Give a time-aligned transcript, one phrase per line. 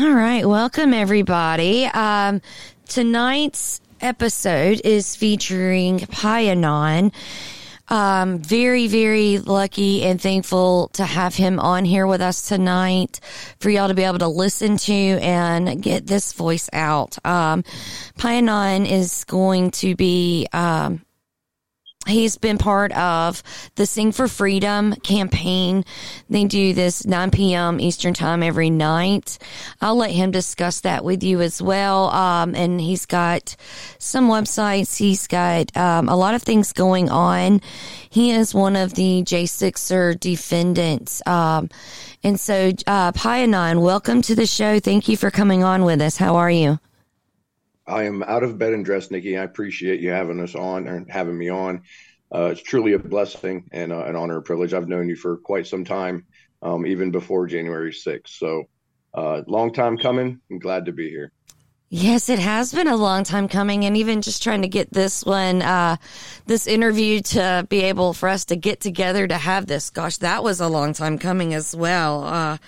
[0.00, 0.48] All right.
[0.48, 1.84] Welcome, everybody.
[1.84, 2.40] Um,
[2.88, 7.12] tonight's episode is featuring Pi Anon.
[7.88, 13.20] Um, very, very lucky and thankful to have him on here with us tonight
[13.58, 17.18] for y'all to be able to listen to and get this voice out.
[17.26, 17.62] Um,
[18.86, 21.04] is going to be, um,
[22.06, 23.42] He's been part of
[23.74, 25.84] the Sing for Freedom campaign.
[26.30, 27.78] They do this 9 p.m.
[27.78, 29.38] Eastern time every night.
[29.82, 32.08] I'll let him discuss that with you as well.
[32.08, 33.54] Um, and he's got
[33.98, 34.96] some websites.
[34.96, 37.60] He's got um, a lot of things going on.
[38.08, 41.20] He is one of the J6er defendants.
[41.26, 41.68] Um,
[42.24, 44.80] and so, uh, Pi Anon, welcome to the show.
[44.80, 46.16] Thank you for coming on with us.
[46.16, 46.78] How are you?
[47.90, 49.36] I am out of bed and dressed, Nikki.
[49.36, 51.82] I appreciate you having us on and having me on.
[52.32, 54.72] Uh, it's truly a blessing and uh, an honor and privilege.
[54.72, 56.26] I've known you for quite some time,
[56.62, 58.28] um, even before January 6th.
[58.28, 58.68] So,
[59.12, 60.40] uh, long time coming.
[60.50, 61.32] I'm glad to be here.
[61.92, 65.24] Yes, it has been a long time coming, and even just trying to get this
[65.24, 65.96] one, uh,
[66.46, 69.90] this interview to be able for us to get together to have this.
[69.90, 72.22] Gosh, that was a long time coming as well.
[72.22, 72.58] Uh,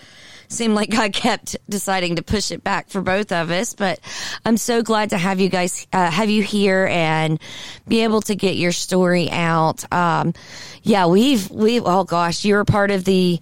[0.53, 3.75] seemed like God kept deciding to push it back for both of us.
[3.75, 4.01] But
[4.45, 7.41] I'm so glad to have you guys, uh, have you here and
[7.89, 9.91] be able to get your story out.
[9.93, 10.35] Um,
[10.83, 13.41] yeah, we've, we've, oh gosh, you're a part of the,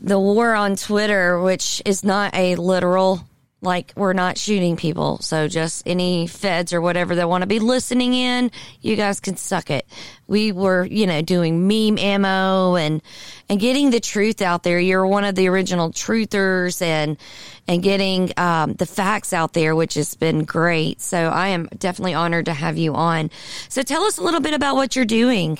[0.00, 3.24] the war on Twitter, which is not a literal
[3.62, 5.18] like we're not shooting people.
[5.18, 9.36] So just any feds or whatever that want to be listening in, you guys can
[9.36, 9.86] suck it.
[10.26, 13.02] We were, you know, doing meme ammo and
[13.48, 14.80] and getting the truth out there.
[14.80, 17.18] You're one of the original truthers and
[17.68, 21.00] and getting um, the facts out there, which has been great.
[21.00, 23.30] So I am definitely honored to have you on.
[23.68, 25.58] So tell us a little bit about what you're doing.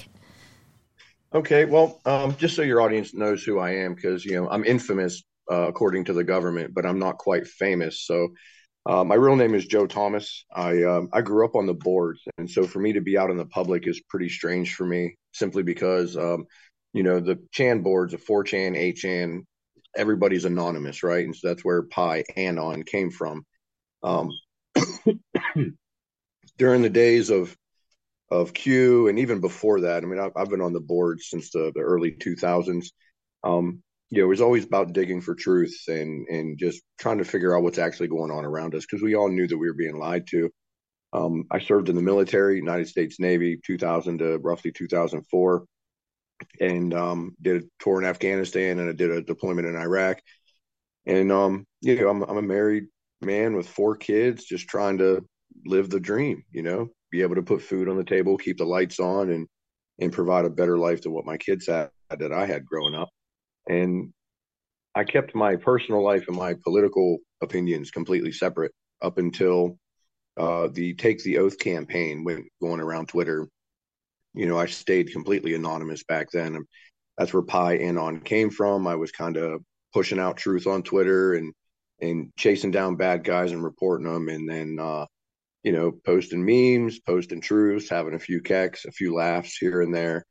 [1.33, 4.64] Okay, well, um, just so your audience knows who I am, because you know I'm
[4.64, 8.05] infamous uh, according to the government, but I'm not quite famous.
[8.06, 8.29] So
[8.87, 10.45] uh, my real name is Joe Thomas.
[10.55, 13.30] I um, I grew up on the boards, and so for me to be out
[13.30, 16.47] in the public is pretty strange for me, simply because um,
[16.92, 19.41] you know the Chan boards, the 4chan, 8chan,
[19.97, 21.24] everybody's anonymous, right?
[21.24, 23.45] And so that's where Pi Anon came from.
[24.03, 24.30] Um,
[26.58, 27.55] during the days of
[28.30, 31.51] of Q and even before that, I mean, I've, I've been on the board since
[31.51, 32.86] the, the early 2000s.
[33.42, 33.83] Um,
[34.19, 37.63] know, it was always about digging for truth and and just trying to figure out
[37.63, 40.27] what's actually going on around us because we all knew that we were being lied
[40.29, 40.51] to.
[41.13, 45.65] Um, I served in the military, United States Navy, 2000 to roughly 2004,
[46.61, 50.21] and um, did a tour in Afghanistan and I did a deployment in Iraq.
[51.07, 52.87] And um, you know, I'm I'm a married
[53.21, 55.25] man with four kids, just trying to
[55.67, 56.45] live the dream.
[56.51, 59.47] You know, be able to put food on the table, keep the lights on, and
[60.01, 63.09] and provide a better life than what my kids had that I had growing up.
[63.70, 64.13] And
[64.97, 69.79] I kept my personal life and my political opinions completely separate up until
[70.36, 73.47] uh, the Take the Oath campaign went going around Twitter.
[74.35, 76.64] You know, I stayed completely anonymous back then.
[77.17, 78.89] That's where Pi Anon came from.
[78.89, 81.53] I was kind of pushing out truth on Twitter and
[82.01, 85.07] and chasing down bad guys and reporting them, and then uh,
[85.63, 89.95] you know posting memes, posting truths, having a few kecks, a few laughs here and
[89.95, 90.25] there,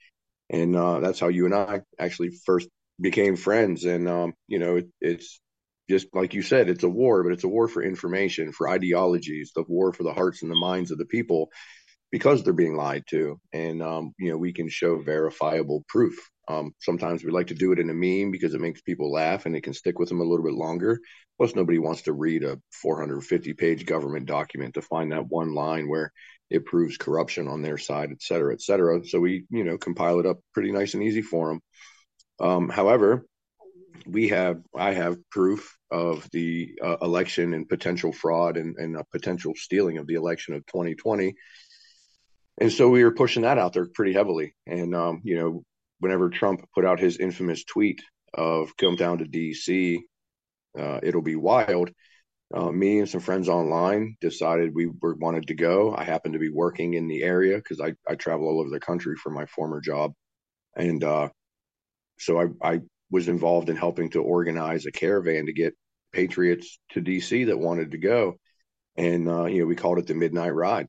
[0.49, 2.67] and uh, that's how you and I actually first
[2.99, 3.85] became friends.
[3.85, 5.39] And um, you know it, it's
[5.89, 9.51] just like you said it's a war but it's a war for information for ideologies
[9.55, 11.49] the war for the hearts and the minds of the people
[12.11, 13.39] because they're being lied to.
[13.53, 16.17] And um, you know we can show verifiable proof.
[16.47, 19.45] Um, sometimes we like to do it in a meme because it makes people laugh
[19.45, 20.99] and it can stick with them a little bit longer.
[21.37, 25.87] Plus nobody wants to read a 450 page government document to find that one line
[25.87, 26.11] where
[26.49, 29.05] it proves corruption on their side et cetera et cetera.
[29.05, 31.61] So we you know compile it up pretty nice and easy for them
[32.39, 33.25] um, however,
[34.05, 39.53] we have I have proof of the uh, election and potential fraud and, and potential
[39.55, 41.33] stealing of the election of 2020.
[42.59, 44.53] And so we were pushing that out there pretty heavily.
[44.67, 45.63] And, um, you know,
[45.99, 48.01] whenever Trump put out his infamous tweet
[48.33, 49.99] of come down to DC,
[50.77, 51.89] uh, it'll be wild.
[52.53, 55.95] Uh, me and some friends online decided we were, wanted to go.
[55.95, 58.79] I happened to be working in the area because I, I travel all over the
[58.79, 60.13] country for my former job.
[60.75, 61.29] And uh,
[62.19, 62.79] so I, I
[63.09, 65.75] was involved in helping to organize a caravan to get
[66.11, 68.35] patriots to DC that wanted to go,
[68.97, 70.87] and uh, you know we called it the Midnight Ride.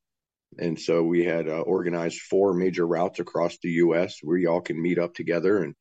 [0.59, 4.19] And so we had uh, organized four major routes across the U.S.
[4.23, 5.75] where y'all can meet up together and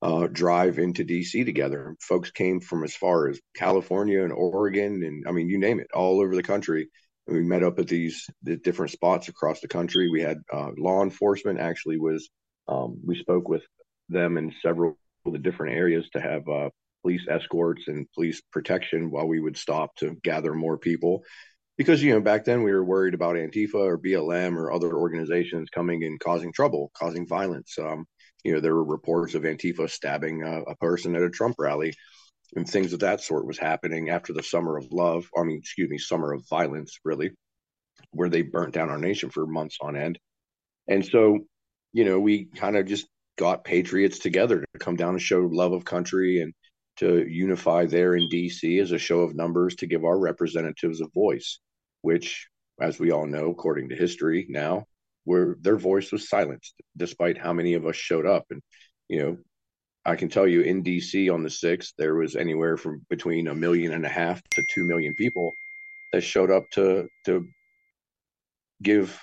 [0.00, 1.94] uh, drive into DC together.
[2.00, 5.88] Folks came from as far as California and Oregon, and I mean, you name it,
[5.94, 6.88] all over the country.
[7.26, 10.10] And we met up at these the different spots across the country.
[10.10, 12.28] We had uh, law enforcement actually was
[12.68, 13.62] um, we spoke with
[14.08, 14.96] them in several
[15.26, 16.70] of the different areas to have uh,
[17.02, 21.22] police escorts and police protection while we would stop to gather more people.
[21.76, 25.68] Because, you know, back then we were worried about Antifa or BLM or other organizations
[25.70, 27.76] coming and causing trouble, causing violence.
[27.78, 28.06] Um,
[28.44, 31.94] you know, there were reports of Antifa stabbing a, a person at a Trump rally
[32.56, 35.28] and things of that sort was happening after the summer of love.
[35.36, 37.32] I mean, excuse me, summer of violence, really,
[38.10, 40.18] where they burnt down our nation for months on end.
[40.88, 41.40] And so,
[41.92, 45.72] you know, we kind of just got patriots together to come down and show love
[45.72, 46.52] of country and
[46.96, 51.08] to unify there in DC as a show of numbers to give our representatives a
[51.08, 51.58] voice,
[52.02, 52.48] which,
[52.80, 54.84] as we all know, according to history now,
[55.24, 58.44] where their voice was silenced despite how many of us showed up.
[58.50, 58.62] And,
[59.08, 59.38] you know,
[60.04, 63.54] I can tell you in DC on the 6th, there was anywhere from between a
[63.54, 65.52] million and a half to 2 million people
[66.12, 67.48] that showed up to, to
[68.82, 69.18] give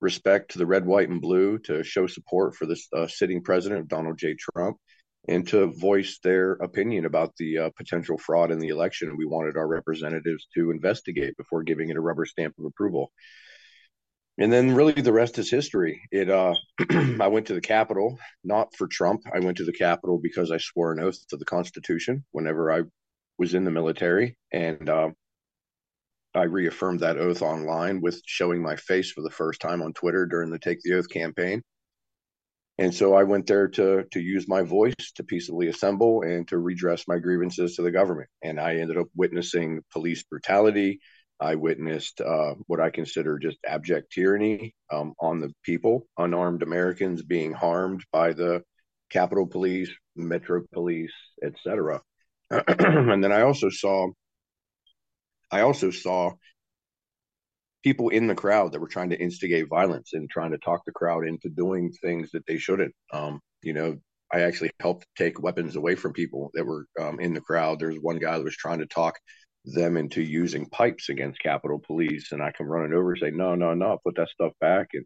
[0.00, 3.88] respect to the red, white, and blue, to show support for this uh, sitting president,
[3.88, 4.34] Donald J.
[4.34, 4.76] Trump,
[5.28, 9.16] and to voice their opinion about the uh, potential fraud in the election.
[9.16, 13.12] We wanted our representatives to investigate before giving it a rubber stamp of approval.
[14.38, 16.00] And then really the rest is history.
[16.10, 16.54] It uh,
[16.90, 19.20] I went to the Capitol not for Trump.
[19.32, 22.82] I went to the Capitol because I swore an oath to the Constitution whenever I
[23.38, 25.10] was in the military, and uh,
[26.34, 30.26] I reaffirmed that oath online with showing my face for the first time on Twitter
[30.26, 31.62] during the Take the Oath campaign.
[32.78, 36.58] And so I went there to to use my voice to peaceably assemble and to
[36.58, 38.28] redress my grievances to the government.
[38.42, 41.00] And I ended up witnessing police brutality.
[41.40, 47.22] I witnessed uh, what I consider just abject tyranny um, on the people, unarmed Americans
[47.22, 48.62] being harmed by the
[49.10, 51.12] Capitol Police, Metro Police,
[51.42, 52.00] etc.
[52.50, 54.08] and then I also saw
[55.50, 56.32] I also saw
[57.82, 60.92] people in the crowd that were trying to instigate violence and trying to talk the
[60.92, 62.94] crowd into doing things that they shouldn't.
[63.12, 63.98] Um, you know,
[64.32, 67.78] I actually helped take weapons away from people that were um, in the crowd.
[67.80, 69.18] There's one guy that was trying to talk
[69.64, 73.54] them into using pipes against Capitol Police, and I come running over and say, "No,
[73.54, 75.04] no, no, put that stuff back." And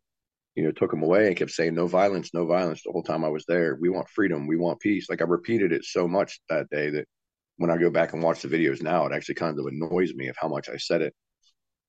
[0.57, 3.25] you know, took them away and kept saying, "No violence, no violence." The whole time
[3.25, 5.09] I was there, we want freedom, we want peace.
[5.11, 7.07] Like I repeated it so much that day that
[7.57, 10.29] when I go back and watch the videos now, it actually kind of annoys me
[10.29, 11.15] of how much I said it.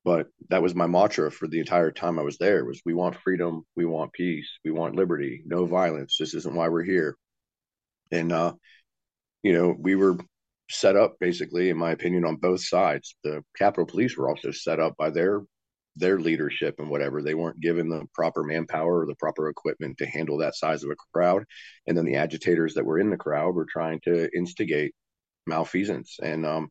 [0.03, 3.15] But that was my mantra for the entire time I was there was we want
[3.15, 6.17] freedom, we want peace, we want liberty, no violence.
[6.19, 7.17] This isn't why we're here.
[8.11, 8.53] And uh,
[9.41, 10.17] you know, we were
[10.69, 13.15] set up basically, in my opinion, on both sides.
[13.23, 15.41] The Capitol Police were also set up by their
[15.95, 17.21] their leadership and whatever.
[17.21, 20.91] They weren't given the proper manpower or the proper equipment to handle that size of
[20.91, 21.45] a crowd.
[21.87, 24.93] And then the agitators that were in the crowd were trying to instigate
[25.47, 26.17] malfeasance.
[26.21, 26.69] And um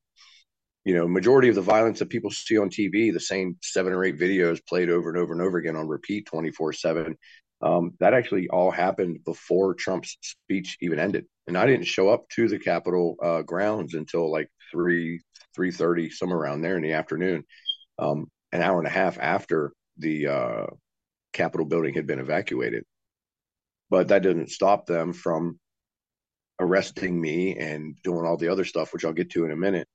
[0.84, 4.04] you know majority of the violence that people see on tv the same seven or
[4.04, 7.16] eight videos played over and over and over again on repeat 24 7
[7.62, 11.24] um, that actually all happened before trump's speech even ended.
[11.46, 15.20] And i didn't show up to the capitol uh, grounds until like 3
[15.58, 17.44] 3.30 somewhere around there in the afternoon
[17.98, 20.66] um, an hour and a half after the uh,
[21.32, 22.84] capitol building had been evacuated.
[23.90, 25.58] But that didn't stop them from
[26.60, 29.88] arresting me and doing all the other stuff, which I'll get to in a minute.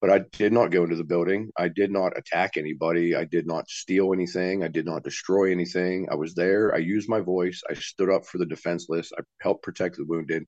[0.00, 1.50] But I did not go into the building.
[1.56, 3.14] I did not attack anybody.
[3.14, 4.62] I did not steal anything.
[4.62, 6.08] I did not destroy anything.
[6.10, 6.74] I was there.
[6.74, 7.62] I used my voice.
[7.70, 9.12] I stood up for the defenseless.
[9.16, 10.44] I helped protect the wounded,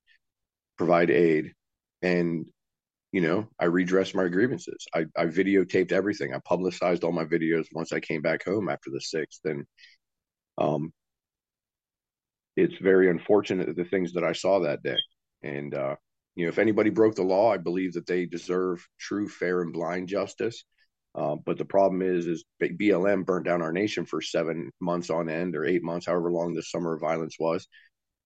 [0.77, 1.53] provide aid.
[2.03, 2.47] And,
[3.13, 4.85] you know, I redressed my grievances.
[4.95, 6.35] I, I videotaped everything.
[6.35, 9.41] I publicized all my videos once I came back home after the sixth.
[9.45, 9.65] And
[10.59, 10.93] um,
[12.57, 14.99] it's very unfortunate the things that I saw that day.
[15.43, 15.97] And uh,
[16.35, 19.73] you know, if anybody broke the law, I believe that they deserve true, fair, and
[19.73, 20.65] blind justice.
[21.15, 25.31] Uh, but the problem is, is BLM burnt down our nation for seven months on
[25.31, 27.67] end, or eight months, however long the summer of violence was,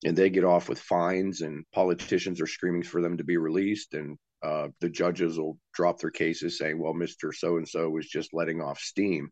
[0.05, 3.95] and they get off with fines, and politicians are screaming for them to be released,
[3.95, 8.09] and uh, the judges will drop their cases saying, "Well, Mister So and So was
[8.09, 9.31] just letting off steam,"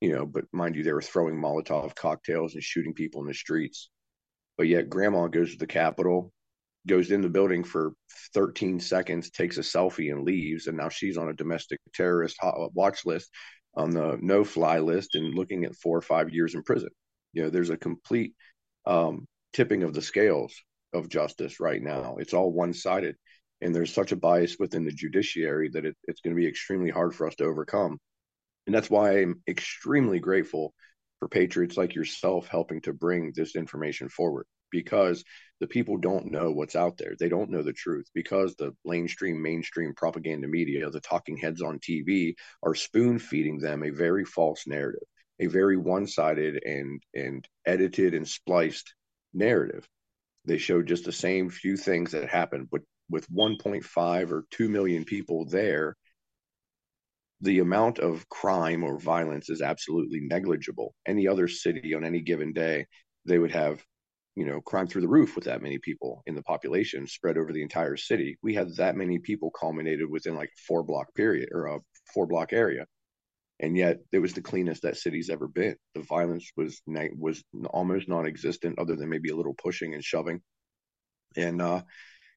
[0.00, 0.26] you know.
[0.26, 3.88] But mind you, they were throwing Molotov cocktails and shooting people in the streets.
[4.58, 6.32] But yet, Grandma goes to the Capitol
[6.86, 7.92] goes in the building for
[8.34, 10.66] 13 seconds, takes a selfie, and leaves.
[10.66, 13.30] And now she's on a domestic terrorist watch list
[13.74, 16.90] on the no fly list and looking at four or five years in prison.
[17.32, 18.34] You know, there's a complete
[18.86, 20.54] um, tipping of the scales
[20.92, 22.16] of justice right now.
[22.18, 23.16] It's all one sided.
[23.60, 26.90] And there's such a bias within the judiciary that it, it's going to be extremely
[26.90, 27.98] hard for us to overcome.
[28.66, 30.74] And that's why I'm extremely grateful
[31.18, 35.24] for patriots like yourself helping to bring this information forward because
[35.60, 37.14] the people don't know what's out there.
[37.18, 41.78] They don't know the truth because the mainstream, mainstream propaganda media, the talking heads on
[41.78, 45.06] TV are spoon feeding them a very false narrative,
[45.40, 48.94] a very one sided and, and edited and spliced
[49.32, 49.86] narrative.
[50.44, 55.04] They show just the same few things that happened, but with 1.5 or 2 million
[55.04, 55.96] people there,
[57.40, 60.94] the amount of crime or violence is absolutely negligible.
[61.06, 62.86] Any other city on any given day,
[63.26, 63.84] they would have,
[64.36, 67.52] you know, crime through the roof with that many people in the population spread over
[67.52, 68.36] the entire city.
[68.42, 71.78] We had that many people culminated within like four block period or a
[72.12, 72.84] four block area.
[73.58, 75.76] And yet it was the cleanest that city's ever been.
[75.94, 80.42] The violence was was almost non-existent, other than maybe a little pushing and shoving.
[81.34, 81.82] And uh,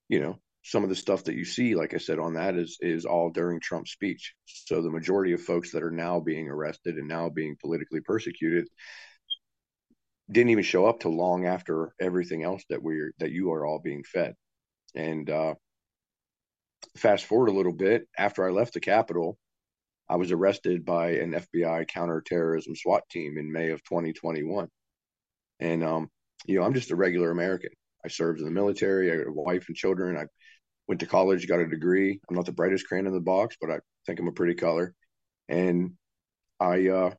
[0.08, 2.77] you know, some of the stuff that you see, like I said, on that is
[2.79, 4.34] is all during Trump's speech.
[4.46, 8.70] So the majority of folks that are now being arrested and now being politically persecuted
[10.31, 13.79] didn't even show up till long after everything else that we're that you are all
[13.79, 14.36] being fed.
[14.95, 15.55] And uh,
[16.98, 19.38] fast forward a little bit, after I left the Capitol,
[20.07, 24.67] I was arrested by an FBI counterterrorism SWAT team in May of 2021.
[25.59, 26.09] And um,
[26.45, 27.71] you know, I'm just a regular American.
[28.03, 29.12] I served in the military.
[29.12, 30.17] I got a wife and children.
[30.17, 30.25] I
[30.88, 32.19] went to college, got a degree.
[32.29, 34.93] I'm not the brightest crayon in the box, but I think I'm a pretty color.
[35.48, 35.93] And
[36.59, 37.12] I uh,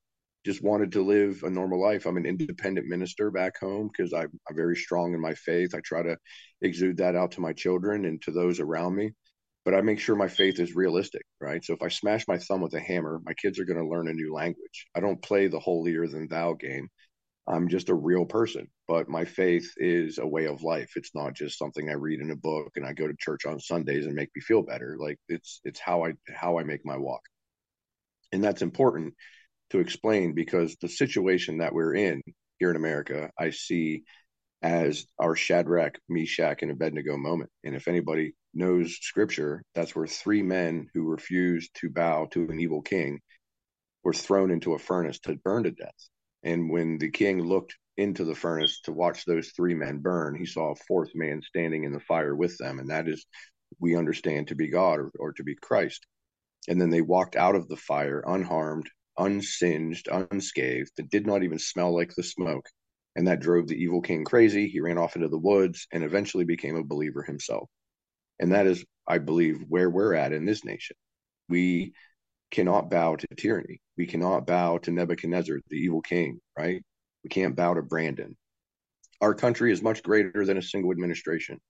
[0.44, 2.06] just wanted to live a normal life.
[2.06, 5.74] I'm an independent minister back home because I'm, I'm very strong in my faith.
[5.74, 6.16] I try to
[6.62, 9.10] exude that out to my children and to those around me.
[9.64, 11.62] But I make sure my faith is realistic, right?
[11.62, 14.08] So if I smash my thumb with a hammer, my kids are going to learn
[14.08, 14.86] a new language.
[14.94, 16.88] I don't play the holier than thou game.
[17.46, 20.92] I'm just a real person, but my faith is a way of life.
[20.96, 23.60] It's not just something I read in a book and I go to church on
[23.60, 24.96] Sundays and make me feel better.
[24.98, 27.22] Like it's it's how I how I make my walk.
[28.32, 29.14] And that's important
[29.70, 32.22] to explain because the situation that we're in
[32.58, 34.04] here in America, I see
[34.62, 37.50] as our Shadrach, Meshach, and Abednego moment.
[37.64, 42.60] And if anybody knows scripture, that's where three men who refused to bow to an
[42.60, 43.20] evil king
[44.02, 46.08] were thrown into a furnace to burn to death.
[46.42, 50.46] And when the king looked into the furnace to watch those three men burn, he
[50.46, 52.78] saw a fourth man standing in the fire with them.
[52.78, 53.24] And that is,
[53.78, 56.06] we understand to be God or, or to be Christ.
[56.68, 61.58] And then they walked out of the fire unharmed, unsinged, unscathed, that did not even
[61.58, 62.68] smell like the smoke.
[63.16, 64.68] And that drove the evil king crazy.
[64.68, 67.68] He ran off into the woods and eventually became a believer himself.
[68.38, 70.96] And that is, I believe, where we're at in this nation.
[71.48, 71.92] We
[72.50, 73.80] cannot bow to tyranny.
[73.96, 76.82] We cannot bow to Nebuchadnezzar, the evil king, right?
[77.24, 78.36] We can't bow to Brandon.
[79.20, 81.60] Our country is much greater than a single administration.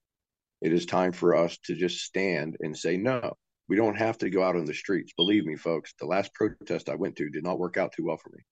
[0.61, 3.35] It is time for us to just stand and say, no,
[3.71, 5.13] we don't have to go out on the streets.
[5.17, 8.17] Believe me, folks, the last protest I went to did not work out too well
[8.17, 8.43] for me.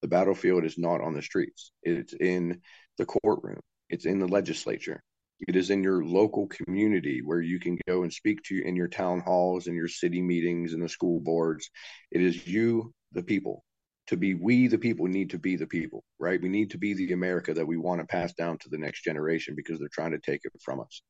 [0.00, 2.60] The battlefield is not on the streets, it's in
[2.96, 3.58] the courtroom,
[3.90, 5.02] it's in the legislature,
[5.40, 8.86] it is in your local community where you can go and speak to in your
[8.86, 11.68] town halls and your city meetings and the school boards.
[12.12, 13.64] It is you, the people.
[14.06, 16.40] To be we, the people, need to be the people, right?
[16.40, 19.02] We need to be the America that we want to pass down to the next
[19.02, 21.02] generation because they're trying to take it from us.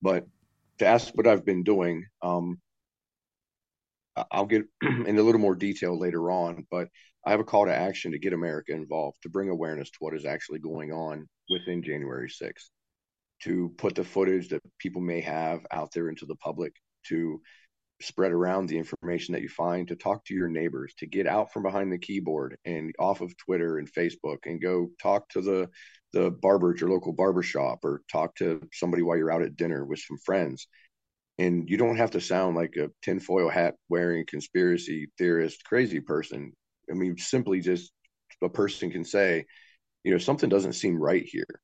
[0.00, 0.26] But
[0.78, 2.60] to ask what I've been doing, um,
[4.30, 6.88] I'll get in a little more detail later on, but
[7.26, 10.14] I have a call to action to get America involved, to bring awareness to what
[10.14, 12.68] is actually going on within January 6th,
[13.42, 16.74] to put the footage that people may have out there into the public,
[17.08, 17.40] to
[18.04, 21.52] spread around the information that you find, to talk to your neighbors, to get out
[21.52, 25.68] from behind the keyboard and off of Twitter and Facebook and go talk to the
[26.12, 29.56] the barber at your local barber shop or talk to somebody while you're out at
[29.56, 30.68] dinner with some friends.
[31.38, 36.52] And you don't have to sound like a tinfoil hat wearing conspiracy theorist crazy person.
[36.88, 37.92] I mean, simply just
[38.42, 39.44] a person can say,
[40.04, 41.60] you know, something doesn't seem right here.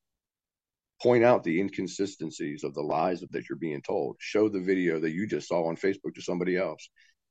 [1.02, 4.16] Point out the inconsistencies of the lies that you're being told.
[4.19, 6.88] Show the video that you just saw on Facebook to somebody else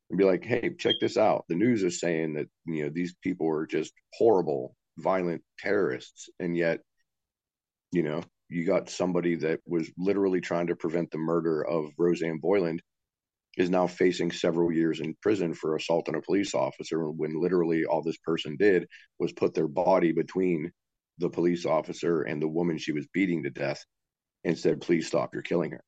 [0.10, 1.46] and be like, hey, check this out.
[1.50, 6.30] The news is saying that, you know, these people are just horrible, violent terrorists.
[6.40, 6.80] And yet,
[7.92, 12.40] you know, you got somebody that was literally trying to prevent the murder of Rosanne
[12.42, 12.82] Boyland
[13.58, 17.86] is now facing several years in prison for assault on a police officer when literally
[17.86, 18.88] all this person did
[19.20, 20.72] was put their body between
[21.20, 23.84] the police officer and the woman she was beating to death
[24.44, 25.84] and said, please stop, you're killing her.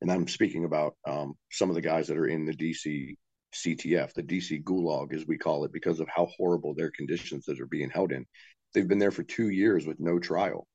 [0.00, 3.14] And I'm speaking about um, some of the guys that are in the DC
[3.54, 7.60] CTF, the DC Gulag, as we call it, because of how horrible their conditions that
[7.60, 8.26] are being held in.
[8.74, 10.66] They've been there for two years with no trial.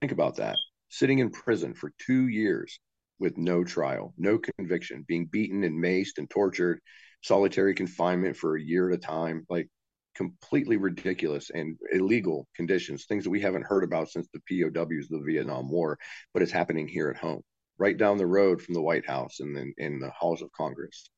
[0.00, 0.56] Think about that.
[0.88, 2.80] Sitting in prison for two years
[3.18, 6.80] with no trial, no conviction, being beaten and maced and tortured,
[7.22, 9.68] solitary confinement for a year at a time, like
[10.18, 15.20] completely ridiculous and illegal conditions, things that we haven't heard about since the POWs of
[15.20, 15.96] the Vietnam War,
[16.34, 17.42] but it's happening here at home,
[17.78, 21.08] right down the road from the White House and in, in the halls of Congress.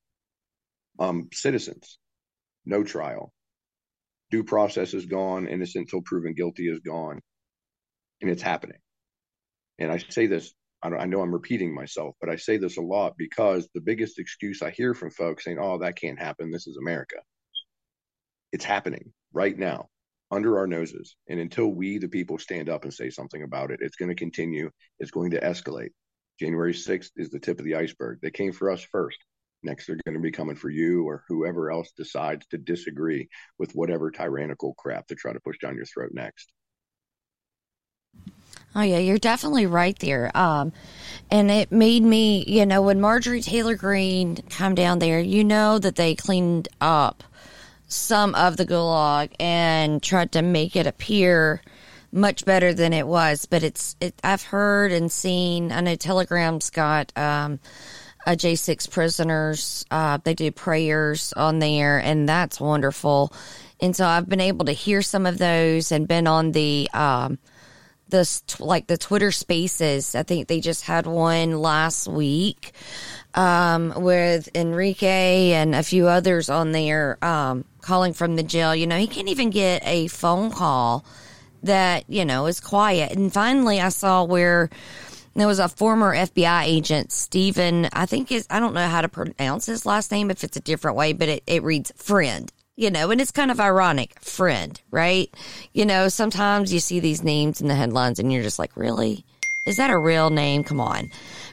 [0.98, 1.98] Um, citizens,
[2.66, 3.32] no trial.
[4.30, 7.20] Due process is gone, innocent until proven guilty is gone.
[8.20, 8.78] And it's happening.
[9.78, 10.52] And I say this
[10.82, 14.62] I know I'm repeating myself, but I say this a lot because the biggest excuse
[14.62, 16.50] I hear from folks saying, "Oh, that can't happen.
[16.50, 17.16] This is America."
[18.52, 19.88] It's happening right now
[20.30, 21.16] under our noses.
[21.28, 24.14] And until we, the people, stand up and say something about it, it's going to
[24.14, 24.70] continue.
[24.98, 25.90] It's going to escalate.
[26.38, 28.18] January 6th is the tip of the iceberg.
[28.22, 29.18] They came for us first.
[29.62, 33.28] Next, they're going to be coming for you or whoever else decides to disagree
[33.58, 36.50] with whatever tyrannical crap they're trying to push down your throat next.
[38.74, 40.30] Oh yeah, you're definitely right there.
[40.34, 40.72] Um,
[41.30, 45.78] and it made me, you know, when Marjorie Taylor Greene come down there, you know
[45.78, 47.24] that they cleaned up
[47.90, 51.60] some of the gulag and tried to make it appear
[52.12, 53.46] much better than it was.
[53.46, 57.58] But it's, it, I've heard and seen, I know Telegram's got, um,
[58.26, 59.84] a J6 prisoners.
[59.90, 63.32] Uh, they do prayers on there and that's wonderful.
[63.80, 67.38] And so I've been able to hear some of those and been on the, um,
[68.10, 70.14] the like the Twitter Spaces.
[70.14, 72.72] I think they just had one last week
[73.34, 78.74] um, with Enrique and a few others on there um, calling from the jail.
[78.74, 81.04] You know, he can't even get a phone call
[81.62, 83.12] that you know is quiet.
[83.12, 84.70] And finally, I saw where
[85.34, 87.88] there was a former FBI agent, Stephen.
[87.92, 90.60] I think is I don't know how to pronounce his last name if it's a
[90.60, 94.80] different way, but it, it reads friend you know, and it's kind of ironic, friend,
[94.90, 95.28] right?
[95.72, 99.24] You know, sometimes you see these names in the headlines and you're just like, really?
[99.66, 100.64] Is that a real name?
[100.64, 101.10] Come on.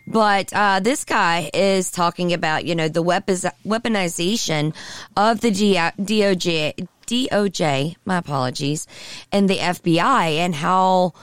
[0.07, 4.73] But uh, this guy is talking about, you know, the weaponization
[5.17, 8.87] of the DOJ, DOJ, my apologies,
[9.31, 11.13] and the FBI and how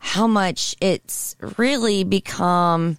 [0.00, 2.98] how much it's really become,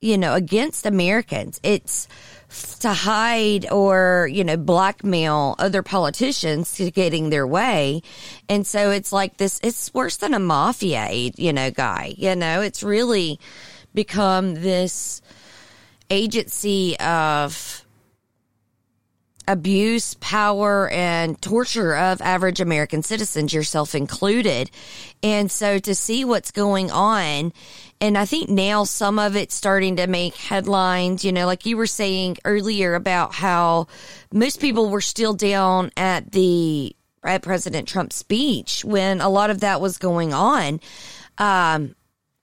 [0.00, 1.58] you know, against Americans.
[1.62, 2.06] It's
[2.80, 8.02] to hide or, you know, blackmail other politicians to getting their way.
[8.48, 12.14] And so it's like this, it's worse than a mafia, you know, guy.
[12.16, 13.38] You know, it's really
[13.94, 15.22] become this
[16.10, 17.84] agency of
[19.48, 24.70] abuse, power, and torture of average American citizens, yourself included.
[25.22, 27.52] And so to see what's going on,
[28.02, 31.76] and I think now some of it's starting to make headlines, you know, like you
[31.76, 33.86] were saying earlier about how
[34.32, 39.60] most people were still down at the at President Trump's speech when a lot of
[39.60, 40.80] that was going on.
[41.38, 41.94] Um,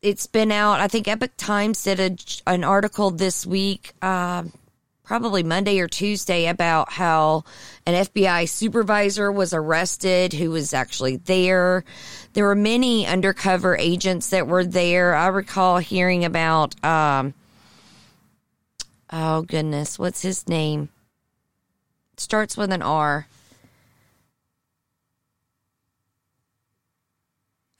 [0.02, 0.80] it's been out.
[0.80, 2.16] I think Epoch Times did a,
[2.50, 3.92] an article this week.
[4.02, 4.54] Um,
[5.10, 7.44] probably Monday or Tuesday about how
[7.88, 11.84] an FBI supervisor was arrested who was actually there.
[12.34, 15.16] There were many undercover agents that were there.
[15.16, 17.34] I recall hearing about, um,
[19.12, 20.90] oh goodness, what's his name?
[22.18, 23.26] starts with an R.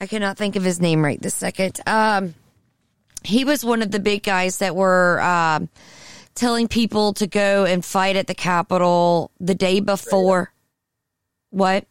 [0.00, 1.78] I cannot think of his name right this second.
[1.86, 2.34] Um,
[3.22, 5.68] he was one of the big guys that were, um,
[6.34, 10.52] telling people to go and fight at the Capitol the day before.
[11.50, 11.86] What?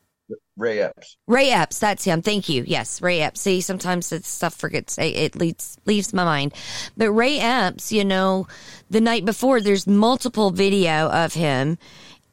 [0.59, 1.17] Ray Epps.
[1.25, 2.21] Ray Epps, that's him.
[2.21, 2.63] Thank you.
[2.67, 3.41] Yes, Ray Epps.
[3.41, 6.53] See, sometimes that stuff forgets it leaves leaves my mind.
[6.97, 8.47] But Ray Epps, you know,
[8.89, 11.77] the night before, there's multiple video of him,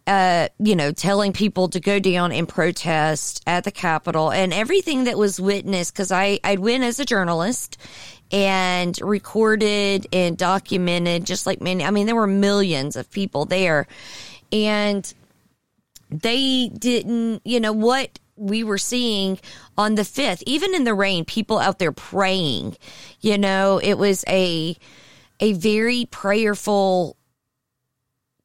[0.09, 5.05] uh, you know, telling people to go down and protest at the Capitol and everything
[5.05, 5.95] that was witnessed.
[5.95, 7.79] Because I I went as a journalist,
[8.33, 13.87] and recorded and documented just like many I mean there were millions of people there
[14.53, 15.13] and
[16.11, 19.39] they didn't you know what we were seeing
[19.79, 22.77] on the 5th even in the rain people out there praying
[23.21, 24.77] you know it was a
[25.41, 27.17] a very prayerful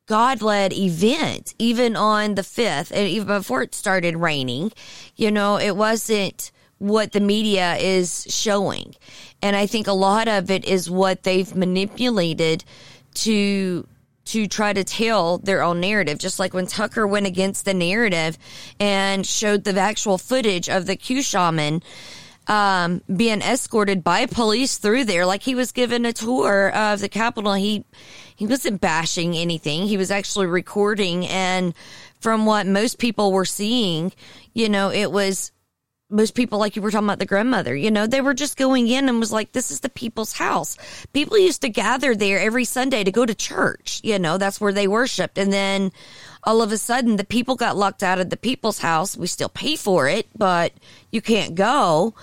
[0.07, 4.73] God led event, even on the 5th, and even before it started raining.
[5.15, 8.95] You know, it wasn't what the media is showing.
[9.41, 12.63] And I think a lot of it is what they've manipulated
[13.13, 13.87] to
[14.23, 16.17] to try to tell their own narrative.
[16.17, 18.37] Just like when Tucker went against the narrative
[18.79, 21.83] and showed the actual footage of the Q shaman
[22.47, 27.09] um, being escorted by police through there, like he was given a tour of the
[27.09, 27.53] Capitol.
[27.53, 27.85] He
[28.35, 29.85] he wasn't bashing anything.
[29.85, 31.75] He was actually recording, and
[32.19, 34.13] from what most people were seeing,
[34.53, 35.51] you know, it was
[36.11, 38.87] most people, like you were talking about the grandmother, you know, they were just going
[38.87, 40.77] in and was like, this is the people's house.
[41.13, 44.01] People used to gather there every Sunday to go to church.
[44.03, 45.37] You know, that's where they worshiped.
[45.37, 45.91] And then
[46.43, 49.15] all of a sudden the people got locked out of the people's house.
[49.15, 50.73] We still pay for it, but
[51.11, 52.13] you can't go.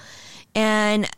[0.54, 1.08] And,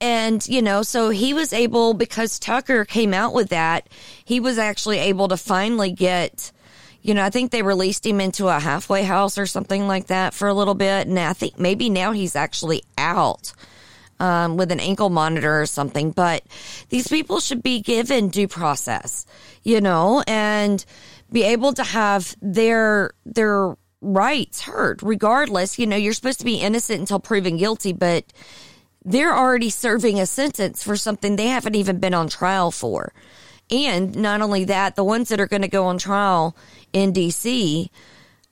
[0.00, 3.88] and, you know, so he was able, because Tucker came out with that,
[4.24, 6.52] he was actually able to finally get,
[7.02, 10.34] you know, I think they released him into a halfway house or something like that
[10.34, 11.06] for a little bit.
[11.06, 13.52] And I think maybe now he's actually out
[14.18, 16.44] um, with an ankle monitor or something, but
[16.90, 19.26] these people should be given due process,
[19.62, 20.84] you know, and
[21.32, 25.78] be able to have their their rights heard regardless.
[25.78, 28.24] You know, you're supposed to be innocent until proven guilty, but
[29.04, 33.14] they're already serving a sentence for something they haven't even been on trial for.
[33.70, 36.56] And not only that, the ones that are going to go on trial
[36.92, 37.88] in DC,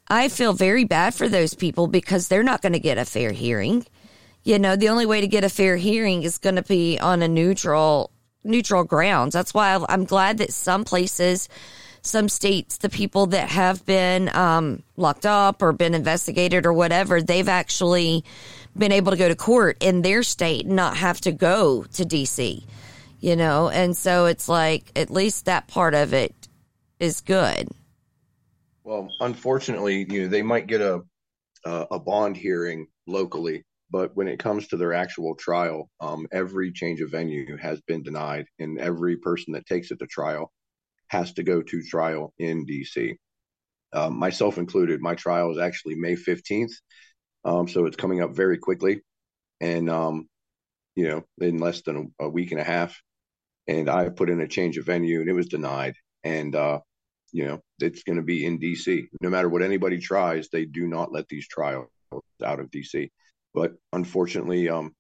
[0.09, 3.33] I feel very bad for those people because they're not going to get a fair
[3.33, 3.85] hearing
[4.49, 7.21] you know, the only way to get a fair hearing is going to be on
[7.21, 8.11] a neutral
[8.45, 9.35] neutral grounds.
[9.35, 11.51] That's why I'm glad that some places,
[12.01, 17.21] some states, the people that have been um, locked up or been investigated or whatever,
[17.21, 18.25] they've actually
[18.75, 22.05] been able to go to court in their state, and not have to go to
[22.05, 22.65] DC.
[23.21, 26.35] You know, and so it's like at least that part of it
[27.01, 27.69] is good.
[28.85, 31.03] Well, unfortunately, you know, they might get a
[31.65, 37.01] a bond hearing locally but when it comes to their actual trial, um, every change
[37.01, 40.53] of venue has been denied, and every person that takes it to trial
[41.09, 43.17] has to go to trial in DC.
[43.95, 46.73] Um, myself included, my trial is actually May 15th.
[47.45, 49.01] Um, so it's coming up very quickly.
[49.61, 50.29] And, um,
[50.95, 53.01] you know, in less than a, a, week and a half.
[53.69, 55.95] And I put in a change of venue and it was denied.
[56.25, 56.81] And, uh,
[57.33, 59.07] you know, it's going to be in DC.
[59.21, 61.91] No matter what anybody tries, they do not let these trials
[62.43, 63.11] out of DC.
[63.55, 64.95] But unfortunately, um,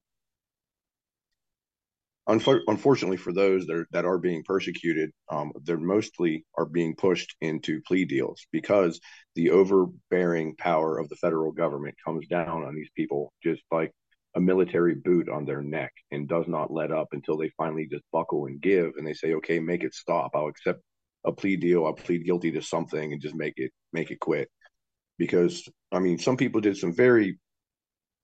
[2.28, 7.34] unfortunately for those that are, that are being persecuted, um, they're mostly are being pushed
[7.40, 9.00] into plea deals because
[9.34, 13.92] the overbearing power of the federal government comes down on these people just like
[14.36, 18.04] a military boot on their neck and does not let up until they finally just
[18.12, 20.30] buckle and give and they say, okay, make it stop.
[20.34, 20.80] I'll accept
[21.24, 21.86] a plea deal.
[21.86, 24.48] I'll plead guilty to something and just make it make it quit.
[25.18, 27.38] Because I mean, some people did some very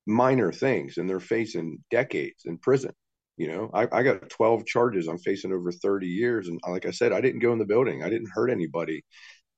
[0.07, 2.93] minor things and they're facing decades in prison.
[3.37, 6.49] You know, I, I got 12 charges I'm facing over 30 years.
[6.49, 9.03] And like I said, I didn't go in the building, I didn't hurt anybody.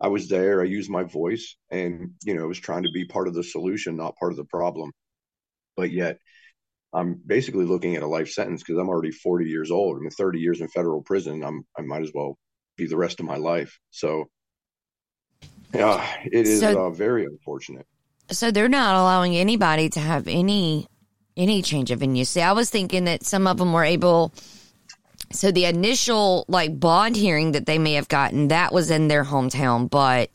[0.00, 3.06] I was there, I used my voice and, you know, I was trying to be
[3.06, 4.92] part of the solution, not part of the problem.
[5.76, 6.18] But yet,
[6.92, 9.96] I'm basically looking at a life sentence because I'm already 40 years old.
[9.96, 11.44] I mean, 30 years in federal prison.
[11.44, 12.38] I'm I might as well
[12.76, 13.78] be the rest of my life.
[13.90, 14.26] So,
[15.74, 17.86] yeah, it is so, uh, very unfortunate.
[18.30, 20.86] So they're not allowing anybody to have any
[21.36, 22.24] any change of venue.
[22.24, 24.32] See, I was thinking that some of them were able.
[25.32, 29.24] So the initial like bond hearing that they may have gotten that was in their
[29.24, 30.30] hometown, but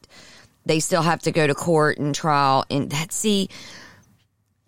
[0.65, 2.65] they still have to go to court and trial.
[2.69, 3.49] And that see,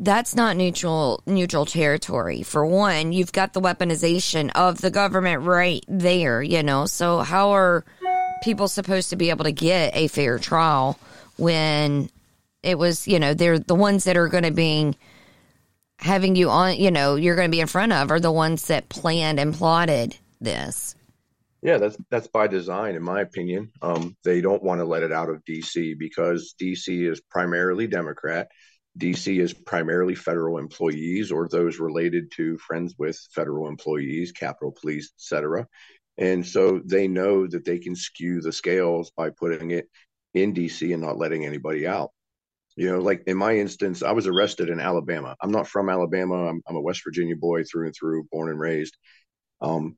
[0.04, 2.44] that's not neutral neutral territory.
[2.44, 6.42] For one, you've got the weaponization of the government right there.
[6.42, 7.86] You know, so how are
[8.44, 11.00] people supposed to be able to get a fair trial
[11.38, 12.10] when
[12.62, 14.94] it was, you know, they're the ones that are going to be
[15.98, 18.68] having you on, you know, you're going to be in front of are the ones
[18.68, 20.96] that planned and plotted this.
[21.62, 23.72] Yeah, that's that's by design, in my opinion.
[23.82, 28.50] Um, they don't want to let it out of DC because DC is primarily Democrat.
[29.00, 35.12] DC is primarily federal employees or those related to friends with federal employees, Capitol Police,
[35.18, 35.68] etc.
[36.18, 39.90] And so they know that they can skew the scales by putting it
[40.34, 42.12] in DC and not letting anybody out.
[42.76, 45.36] You know, like in my instance, I was arrested in Alabama.
[45.42, 46.48] I'm not from Alabama.
[46.48, 48.96] I'm, I'm a West Virginia boy through and through, born and raised.
[49.62, 49.98] Um,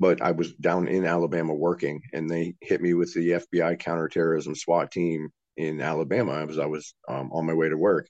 [0.00, 4.56] but I was down in Alabama working, and they hit me with the FBI counterterrorism
[4.56, 8.08] SWAT team in Alabama as I was um, on my way to work.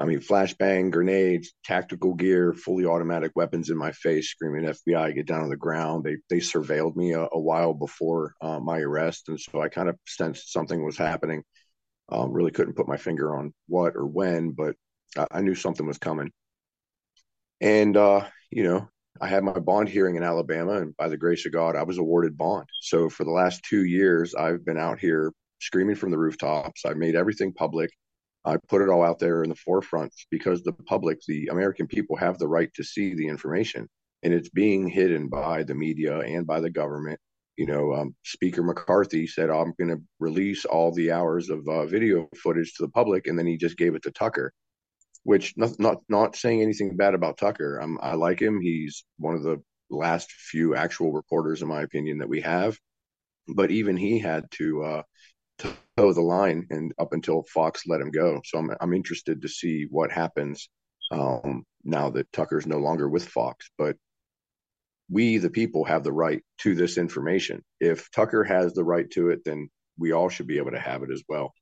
[0.00, 5.26] I mean, flashbang, grenades, tactical gear, fully automatic weapons in my face, screaming FBI, get
[5.26, 6.04] down on the ground.
[6.04, 9.88] They they surveilled me a, a while before uh, my arrest, and so I kind
[9.88, 11.42] of sensed something was happening.
[12.10, 14.76] Um, really couldn't put my finger on what or when, but
[15.16, 16.30] I, I knew something was coming.
[17.60, 18.88] And uh, you know,
[19.20, 21.98] I had my bond hearing in Alabama, and by the grace of God, I was
[21.98, 22.68] awarded bond.
[22.82, 26.84] So for the last two years, I've been out here screaming from the rooftops.
[26.84, 27.90] I made everything public.
[28.44, 32.16] I put it all out there in the forefront because the public, the American people,
[32.16, 33.88] have the right to see the information,
[34.22, 37.20] and it's being hidden by the media and by the government
[37.58, 41.86] you know, um, Speaker McCarthy said, I'm going to release all the hours of uh,
[41.86, 43.26] video footage to the public.
[43.26, 44.52] And then he just gave it to Tucker,
[45.24, 47.82] which not, not, not saying anything bad about Tucker.
[47.82, 48.60] Um, I like him.
[48.60, 52.78] He's one of the last few actual reporters, in my opinion, that we have.
[53.48, 55.02] But even he had to, uh,
[55.58, 58.40] toe the line and up until Fox let him go.
[58.44, 60.68] So I'm, I'm interested to see what happens
[61.10, 63.70] um, now that Tucker's no longer with Fox.
[63.78, 63.96] But
[65.10, 67.64] we, the people, have the right to this information.
[67.80, 71.02] If Tucker has the right to it, then we all should be able to have
[71.02, 71.52] it as well.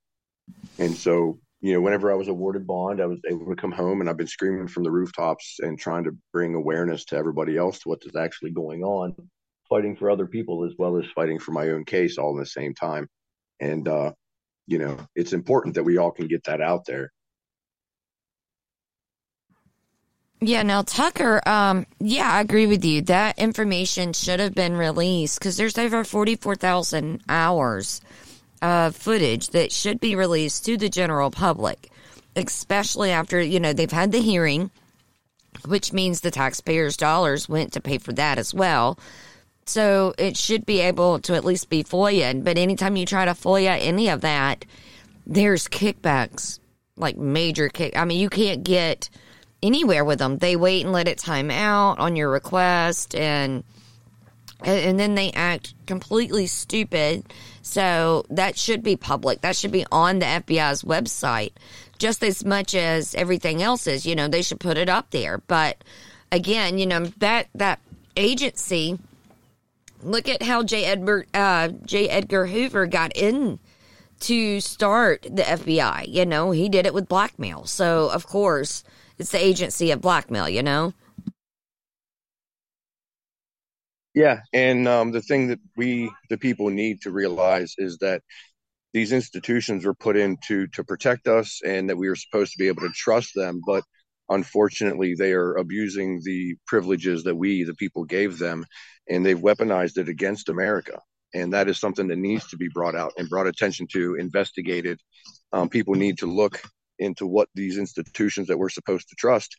[0.78, 4.00] And so, you know, whenever I was awarded bond, I was able to come home
[4.00, 7.78] and I've been screaming from the rooftops and trying to bring awareness to everybody else
[7.80, 9.14] to what is actually going on,
[9.68, 12.46] fighting for other people as well as fighting for my own case all in the
[12.46, 13.08] same time.
[13.60, 14.12] And, uh,
[14.66, 17.12] you know, it's important that we all can get that out there.
[20.40, 23.00] Yeah, now Tucker, um, yeah, I agree with you.
[23.02, 28.02] That information should have been released because there's over 44,000 hours
[28.60, 31.90] of footage that should be released to the general public,
[32.34, 34.70] especially after, you know, they've had the hearing,
[35.66, 38.98] which means the taxpayers' dollars went to pay for that as well.
[39.66, 42.42] So it should be able to at least be FOIA.
[42.42, 44.64] But anytime you try to FOIA any of that,
[45.26, 46.60] there's kickbacks,
[46.96, 47.96] like major kick.
[47.96, 49.10] I mean, you can't get
[49.62, 50.38] anywhere with them.
[50.38, 53.64] They wait and let it time out on your request and
[54.64, 57.30] and then they act completely stupid.
[57.60, 59.42] So that should be public.
[59.42, 61.52] That should be on the FBI's website
[61.98, 64.06] just as much as everything else is.
[64.06, 65.38] You know, they should put it up there.
[65.38, 65.82] But
[66.32, 67.80] again, you know, that that
[68.16, 68.98] agency
[70.02, 70.84] look at how J.
[70.84, 72.08] Edgar uh, J.
[72.08, 73.58] Edgar Hoover got in
[74.20, 76.08] to start the FBI.
[76.08, 77.64] You know, he did it with blackmail.
[77.66, 78.84] So of course
[79.18, 80.92] it's the agency of blackmail, you know?
[84.14, 88.22] Yeah, and um, the thing that we, the people, need to realize is that
[88.94, 92.68] these institutions were put in to, protect us and that we are supposed to be
[92.68, 93.60] able to trust them.
[93.66, 93.84] But
[94.28, 98.64] unfortunately, they are abusing the privileges that we, the people, gave them,
[99.08, 101.00] and they've weaponized it against America.
[101.34, 105.00] And that is something that needs to be brought out and brought attention to, investigated.
[105.52, 106.62] Um, people need to look
[106.98, 109.56] into what these institutions that we're supposed to trust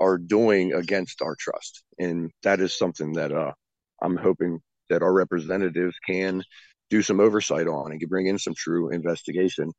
[0.00, 1.82] are doing against our trust.
[1.98, 3.52] And that is something that uh,
[4.00, 6.42] I'm hoping that our representatives can
[6.88, 9.72] do some oversight on and can bring in some true investigation.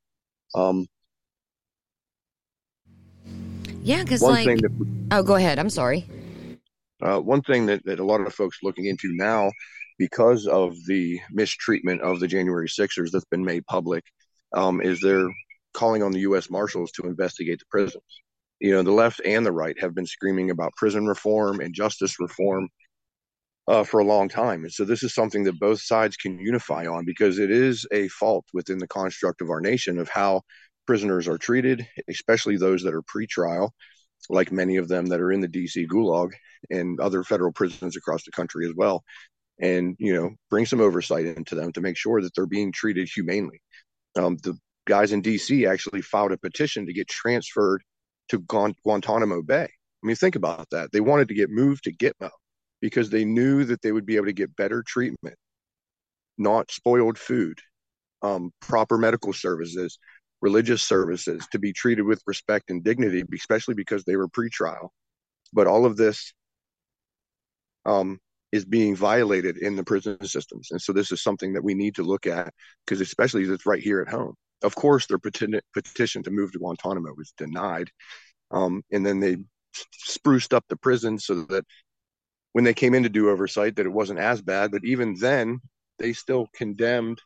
[0.53, 0.85] Um,
[3.81, 5.59] yeah, because like, that, oh, go ahead.
[5.59, 6.07] I'm sorry.
[7.01, 9.51] Uh, one thing that, that a lot of folks looking into now,
[9.97, 14.03] because of the mistreatment of the January Sixers that's been made public,
[14.53, 15.29] um, is they're
[15.73, 16.49] calling on the U.S.
[16.49, 18.03] Marshals to investigate the prisons.
[18.59, 22.19] You know, the left and the right have been screaming about prison reform and justice
[22.19, 22.67] reform
[23.69, 24.63] uh, for a long time.
[24.63, 28.07] And so this is something that both sides can unify on because it is a
[28.09, 30.41] fault within the construct of our nation of how
[30.89, 33.69] prisoners are treated, especially those that are pretrial,
[34.27, 36.31] like many of them that are in the DC gulag
[36.71, 39.03] and other federal prisons across the country as well.
[39.61, 43.07] And, you know, bring some oversight into them to make sure that they're being treated
[43.07, 43.61] humanely.
[44.17, 47.83] Um, the guys in DC actually filed a petition to get transferred
[48.29, 49.65] to Guantanamo Bay.
[49.65, 50.91] I mean, think about that.
[50.91, 52.31] They wanted to get moved to Gitmo
[52.81, 55.35] because they knew that they would be able to get better treatment,
[56.39, 57.59] not spoiled food,
[58.23, 59.99] um, proper medical services,
[60.41, 64.89] religious services, to be treated with respect and dignity, especially because they were pretrial.
[65.53, 66.33] But all of this
[67.85, 68.19] um,
[68.51, 70.69] is being violated in the prison systems.
[70.71, 72.53] And so this is something that we need to look at
[72.85, 74.35] because especially it's right here at home.
[74.61, 77.89] Of course, their petition, to move to Guantanamo was denied.
[78.51, 79.37] Um, and then they
[79.93, 81.65] spruced up the prison so that
[82.53, 85.59] when they came in to do oversight that it wasn't as bad but even then
[85.99, 87.21] they still condemned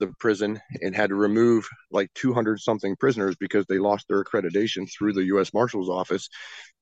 [0.00, 4.90] the prison and had to remove like 200 something prisoners because they lost their accreditation
[4.90, 5.54] through the U.S.
[5.54, 6.28] Marshal's office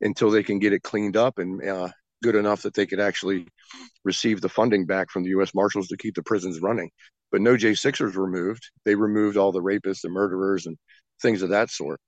[0.01, 1.89] until they can get it cleaned up and uh,
[2.23, 3.47] good enough that they could actually
[4.05, 5.55] receive the funding back from the U.S.
[5.55, 6.91] Marshals to keep the prisons running.
[7.31, 8.71] But no J6ers were removed.
[8.85, 10.79] They removed all the rapists and murderers and
[11.21, 12.01] things of that sort.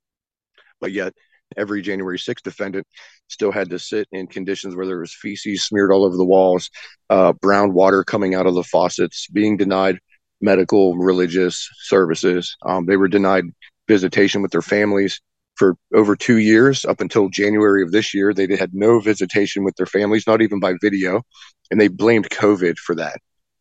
[0.80, 1.12] But yet,
[1.56, 2.86] every January 6th defendant
[3.28, 6.70] still had to sit in conditions where there was feces smeared all over the walls,
[7.10, 9.98] uh, brown water coming out of the faucets, being denied
[10.40, 12.56] medical, religious services.
[12.64, 13.44] Um, they were denied
[13.88, 15.20] visitation with their families
[15.56, 18.32] for over two years up until January of this year.
[18.32, 21.22] They had no visitation with their families, not even by video,
[21.70, 23.18] and they blamed COVID for that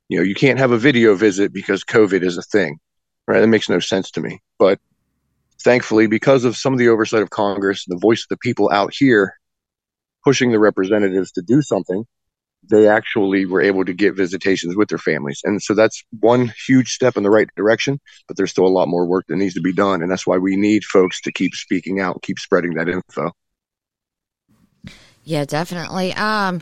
[0.09, 2.79] you know, you can't have a video visit because COVID is a thing,
[3.27, 3.39] right?
[3.39, 4.39] That makes no sense to me.
[4.57, 4.79] But
[5.61, 8.91] thankfully, because of some of the oversight of Congress, the voice of the people out
[8.93, 9.35] here
[10.23, 12.05] pushing the representatives to do something,
[12.63, 15.41] they actually were able to get visitations with their families.
[15.43, 18.88] And so that's one huge step in the right direction, but there's still a lot
[18.88, 20.02] more work that needs to be done.
[20.02, 23.32] And that's why we need folks to keep speaking out, keep spreading that info.
[25.24, 26.13] Yeah, definitely.
[26.13, 26.62] Um,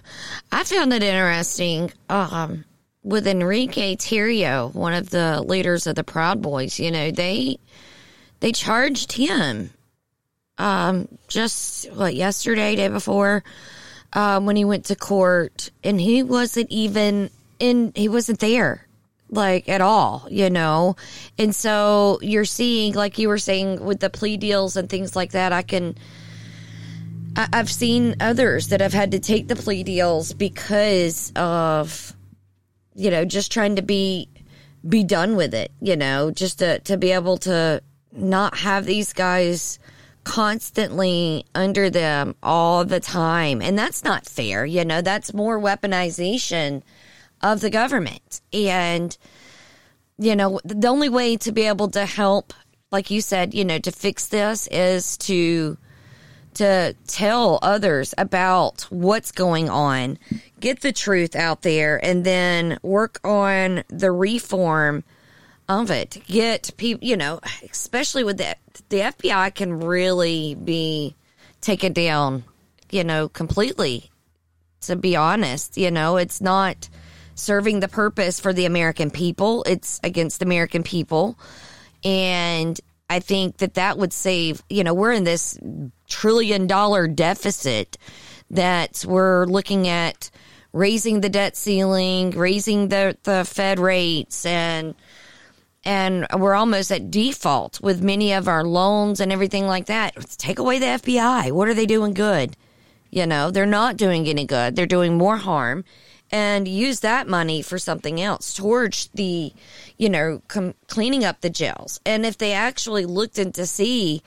[0.51, 1.91] I found it interesting.
[2.09, 2.65] Um,
[3.03, 7.57] with Enrique Tarrio, one of the leaders of the Proud Boys, you know, they
[8.41, 9.69] they charged him
[10.57, 13.43] um, just what yesterday, day before,
[14.17, 17.93] um, when he went to court, and he wasn't even in.
[17.95, 18.87] He wasn't there.
[19.29, 20.95] like at all, you know?
[21.37, 25.31] And so you're seeing, like you were saying, with the plea deals and things like
[25.31, 25.95] that, I can.
[27.35, 32.13] I, I've seen others that have had to take the plea deals because of,
[32.95, 34.29] you know, just trying to be
[34.87, 37.81] be done with it, you know, just to, to be able to
[38.13, 39.79] not have these guys
[40.27, 43.61] constantly under them all the time.
[43.61, 46.83] And that's not fair, you know, that's more weaponization
[47.41, 48.41] of the government.
[48.51, 49.17] And,
[50.17, 52.53] you know, the only way to be able to help,
[52.91, 55.77] like you said, you know, to fix this is to
[56.55, 60.17] to tell others about what's going on,
[60.59, 65.03] get the truth out there, and then work on the reform
[65.69, 66.17] of it.
[66.27, 68.55] Get people, you know, especially with the
[68.89, 71.15] the FBI can really be
[71.61, 72.43] taken down,
[72.91, 74.09] you know, completely.
[74.81, 76.87] To be honest, you know, it's not
[77.35, 79.63] serving the purpose for the American people.
[79.65, 81.37] It's against American people.
[82.03, 85.57] And I think that that would save, you know, we're in this
[86.07, 87.97] trillion dollar deficit
[88.51, 90.29] that we're looking at
[90.73, 94.95] raising the debt ceiling, raising the, the Fed rates and
[95.87, 100.13] and we're almost at default with many of our loans and everything like that.
[100.37, 101.53] Take away the FBI.
[101.53, 102.57] What are they doing good?
[103.09, 104.75] You know, they're not doing any good.
[104.75, 105.85] They're doing more harm
[106.29, 109.53] and use that money for something else towards the,
[109.97, 112.01] you know, com- cleaning up the jails.
[112.05, 114.21] And if they actually looked in to see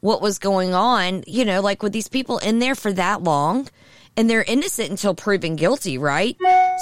[0.00, 3.68] what was going on, you know, like with these people in there for that long
[4.16, 6.38] and they're innocent until proven guilty, right?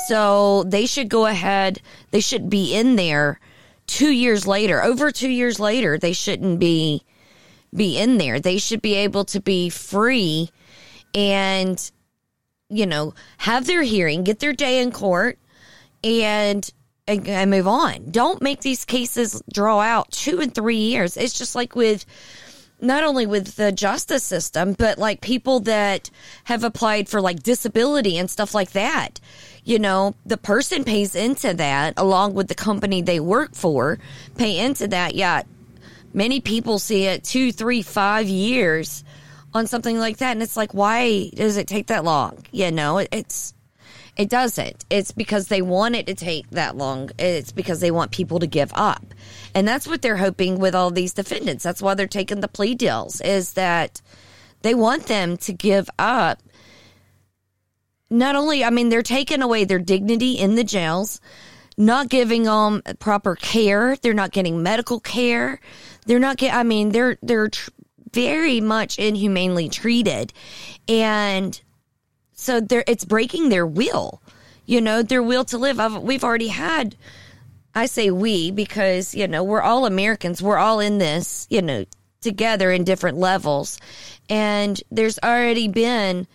[0.07, 1.81] So they should go ahead,
[2.13, 3.41] they should be in there
[3.91, 7.03] two years later, over two years later, they shouldn't be
[7.75, 8.41] be in there.
[8.41, 10.51] They should be able to be free
[11.15, 11.91] and
[12.71, 15.39] you know, have their hearing, get their day in court,
[16.03, 16.71] and,
[17.07, 18.11] and, and move on.
[18.11, 21.17] Don't make these cases draw out two and three years.
[21.17, 22.07] It's just like with
[22.81, 26.11] not only with the justice system, but like people that
[26.45, 29.21] have applied for like disability and stuff like that.
[29.65, 33.99] You know, the person pays into that along with the company they work for,
[34.37, 35.15] pay into that.
[35.15, 35.43] Yeah,
[36.13, 39.05] many people see it two, three, five years
[39.53, 40.33] on something like that.
[40.33, 42.45] And it's like, why does it take that long?
[42.53, 43.55] You know, it's,
[44.17, 44.85] it doesn't.
[44.91, 47.11] It's because they want it to take that long.
[47.19, 49.05] It's because they want people to give up.
[49.55, 51.65] And that's what they're hoping with all these defendants.
[51.65, 54.01] That's why they're taking the plea deals is that
[54.63, 56.43] they want them to give up.
[58.11, 61.21] Not only, I mean, they're taking away their dignity in the jails,
[61.79, 63.97] not giving them proper care.
[63.97, 65.61] They're not getting medical care.
[66.07, 66.55] They're not get.
[66.55, 67.71] I mean, they're they're tr-
[68.13, 70.33] very much inhumanely treated.
[70.89, 71.61] And
[72.33, 74.21] so they it's breaking their will,
[74.67, 75.79] you know, their will to live.
[75.79, 76.97] I've, we've already had,
[77.75, 80.43] I say we because, you know, we're all Americans.
[80.43, 81.85] We're all in this, you know,
[82.21, 83.79] together in different levels.
[84.29, 86.27] And there's already been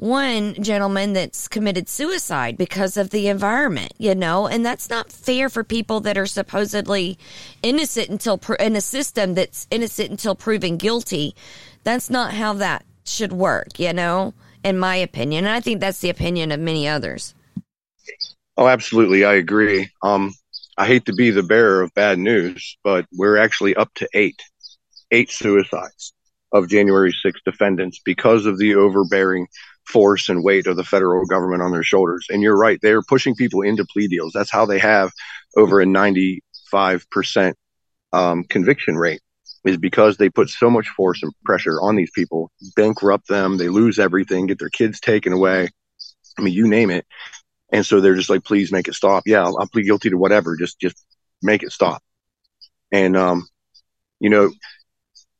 [0.00, 5.50] one gentleman that's committed suicide because of the environment, you know, and that's not fair
[5.50, 7.18] for people that are supposedly
[7.62, 11.34] innocent until in a system that's innocent until proven guilty.
[11.84, 14.32] That's not how that should work, you know,
[14.64, 15.44] in my opinion.
[15.44, 17.34] And I think that's the opinion of many others.
[18.56, 19.26] Oh, absolutely.
[19.26, 19.90] I agree.
[20.02, 20.32] Um,
[20.78, 24.40] I hate to be the bearer of bad news, but we're actually up to eight,
[25.10, 26.14] eight suicides
[26.52, 29.46] of January 6 defendants because of the overbearing
[29.86, 32.26] force and weight of the federal government on their shoulders.
[32.30, 34.32] And you're right, they're pushing people into plea deals.
[34.32, 35.12] That's how they have
[35.56, 37.54] over a 95%
[38.12, 39.20] um, conviction rate
[39.64, 43.68] is because they put so much force and pressure on these people, bankrupt them, they
[43.68, 45.68] lose everything, get their kids taken away.
[46.38, 47.06] I mean, you name it.
[47.72, 49.24] And so they're just like, please make it stop.
[49.26, 50.56] Yeah, I'll, I'll plead guilty to whatever.
[50.56, 51.04] Just, just
[51.42, 52.02] make it stop.
[52.90, 53.46] And, um,
[54.18, 54.50] you know,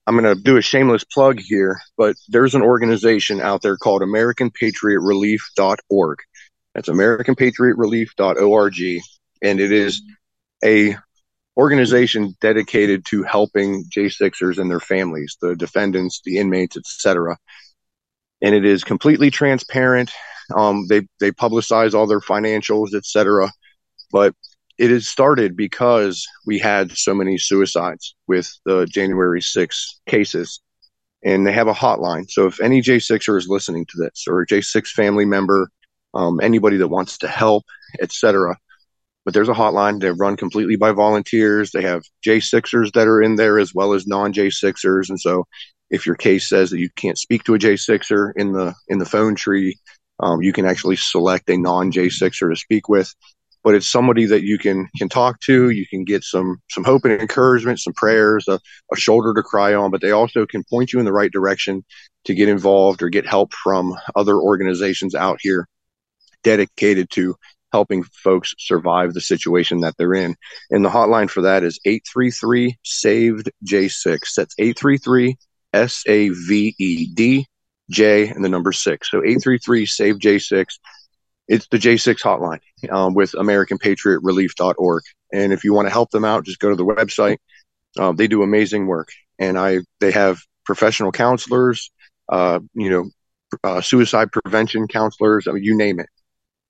[0.07, 4.03] I'm going to do a shameless plug here, but there's an organization out there called
[4.03, 6.19] AmericanPatriotRelief.org.
[6.75, 9.03] That's AmericanPatriotRelief.org,
[9.43, 10.03] and it is
[10.65, 10.97] a
[11.57, 17.39] organization dedicated to helping J6ers and their families, the defendants, the inmates, etc.
[18.41, 20.13] And it is completely transparent.
[20.57, 23.51] Um, they they publicize all their financials, etc.
[24.11, 24.35] But
[24.81, 30.59] it has started because we had so many suicides with the January 6 cases.
[31.23, 32.31] And they have a hotline.
[32.31, 35.71] So if any J6er is listening to this or a J6 family member,
[36.15, 37.65] um, anybody that wants to help,
[38.01, 38.57] etc.
[39.27, 40.01] But there's a hotline.
[40.01, 41.73] They're run completely by volunteers.
[41.73, 45.11] They have J6ers that are in there as well as non J6ers.
[45.11, 45.45] And so
[45.91, 49.05] if your case says that you can't speak to a J6er in the in the
[49.05, 49.79] phone tree,
[50.21, 53.15] um, you can actually select a non J6er to speak with
[53.63, 55.71] but it's somebody that you can can talk to.
[55.71, 58.59] You can get some some hope and encouragement, some prayers, a,
[58.93, 59.91] a shoulder to cry on.
[59.91, 61.85] But they also can point you in the right direction
[62.25, 65.67] to get involved or get help from other organizations out here
[66.43, 67.35] dedicated to
[67.73, 70.35] helping folks survive the situation that they're in.
[70.71, 74.35] And the hotline for that is 833 saved J6.
[74.37, 75.37] That's 833
[75.73, 77.47] S A V E D
[77.91, 79.11] J and the number six.
[79.11, 80.67] So 833 save J6
[81.51, 85.03] it's the J6 hotline um, with AmericanPatriotRelief.org.
[85.33, 87.39] And if you want to help them out, just go to the website.
[87.99, 91.91] Um, they do amazing work, and I they have professional counselors,
[92.29, 93.11] uh, you know,
[93.65, 95.49] uh, suicide prevention counselors.
[95.49, 96.07] I mean, you name it.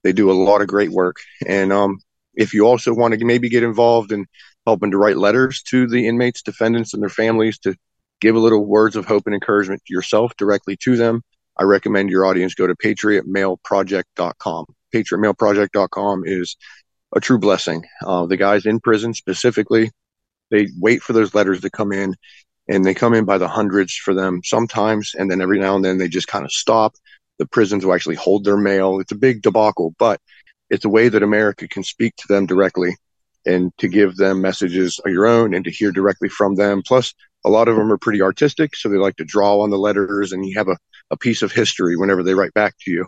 [0.03, 1.17] They do a lot of great work.
[1.47, 1.99] And um,
[2.35, 4.25] if you also want to maybe get involved in
[4.67, 7.75] helping to write letters to the inmates, defendants, and their families to
[8.23, 11.23] give a little words of hope and encouragement yourself directly to them,
[11.61, 14.65] I recommend your audience go to patriotmailproject.com.
[14.95, 16.57] Patriotmailproject.com is
[17.15, 17.85] a true blessing.
[18.03, 19.91] Uh, the guys in prison specifically,
[20.51, 22.17] they wait for those letters to come in
[22.67, 25.15] and they come in by the hundreds for them sometimes.
[25.15, 26.95] And then every now and then they just kind of stop.
[27.39, 28.99] The prisons will actually hold their mail.
[28.99, 30.19] It's a big debacle, but
[30.71, 32.97] it's a way that America can speak to them directly
[33.45, 36.83] and to give them messages of your own and to hear directly from them.
[36.87, 37.15] Plus,
[37.45, 40.33] a lot of them are pretty artistic, so they like to draw on the letters,
[40.33, 40.77] and you have a,
[41.11, 43.07] a piece of history whenever they write back to you.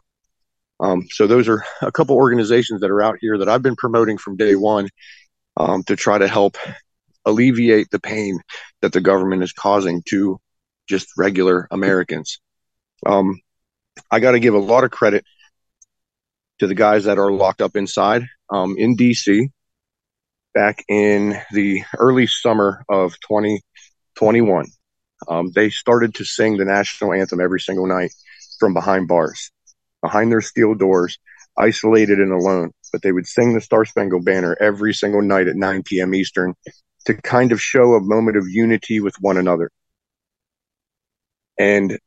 [0.81, 4.19] Um, so those are a couple organizations that are out here that I've been promoting
[4.19, 4.89] from day one
[5.57, 6.57] um, to try to help
[7.25, 8.41] alleviate the pain
[8.81, 10.41] that the government is causing to
[10.89, 12.41] just regular Americans.
[13.07, 13.41] Um,
[14.11, 15.25] I got to give a lot of credit
[16.59, 19.49] to the guys that are locked up inside um, in DC
[20.55, 23.61] back in the early summer of 20,
[24.17, 24.67] 21,
[25.29, 28.13] um, they started to sing the national anthem every single night
[28.59, 29.51] from behind bars,
[30.03, 31.19] behind their steel doors,
[31.57, 32.73] isolated and alone.
[32.93, 36.15] But they would sing the Star Spangled Banner every single night at 9 p.m.
[36.15, 36.55] Eastern
[37.07, 39.71] to kind of show a moment of unity with one another.
[41.59, 41.99] And,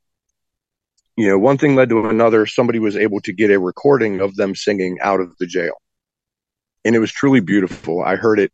[1.16, 2.46] you know, one thing led to another.
[2.46, 5.74] Somebody was able to get a recording of them singing out of the jail.
[6.84, 8.04] And it was truly beautiful.
[8.04, 8.52] I heard it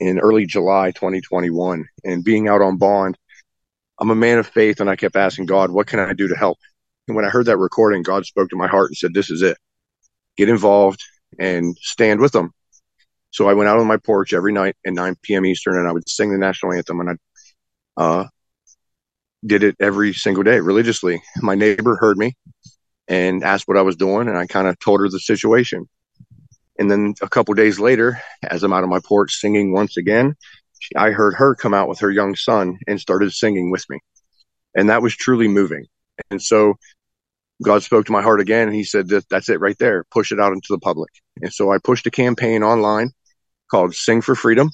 [0.00, 3.16] in early July 2021 and being out on bond.
[4.00, 6.34] I'm a man of faith and I kept asking God, what can I do to
[6.34, 6.58] help?
[7.06, 9.42] And when I heard that recording, God spoke to my heart and said, this is
[9.42, 9.58] it.
[10.36, 11.02] Get involved
[11.38, 12.52] and stand with them.
[13.30, 15.44] So I went out on my porch every night at 9 p.m.
[15.44, 17.10] Eastern and I would sing the national anthem and
[17.96, 18.26] I uh,
[19.44, 21.22] did it every single day religiously.
[21.42, 22.34] My neighbor heard me
[23.06, 25.88] and asked what I was doing and I kind of told her the situation.
[26.80, 30.34] And then a couple days later, as I'm out on my porch singing once again,
[30.78, 34.00] she, I heard her come out with her young son and started singing with me.
[34.74, 35.84] And that was truly moving.
[36.30, 36.76] And so
[37.62, 40.04] God spoke to my heart again and he said that's it right there.
[40.10, 41.10] Push it out into the public.
[41.42, 43.10] And so I pushed a campaign online
[43.70, 44.70] called Sing for Freedom.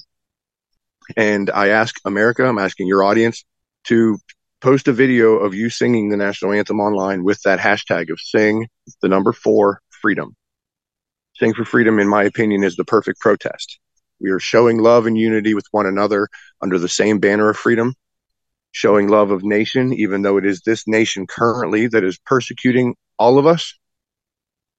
[1.17, 3.43] And I ask America, I'm asking your audience
[3.85, 4.17] to
[4.61, 8.67] post a video of you singing the national anthem online with that hashtag of sing
[9.01, 10.37] the number four freedom.
[11.39, 13.79] Sing for Freedom, in my opinion, is the perfect protest.
[14.19, 16.29] We are showing love and unity with one another
[16.63, 17.93] under the same banner of freedom,
[18.71, 23.37] showing love of nation, even though it is this nation currently that is persecuting all
[23.37, 23.75] of us.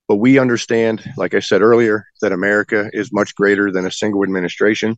[0.08, 4.24] But we understand, like I said earlier, that America is much greater than a single
[4.24, 4.96] administration.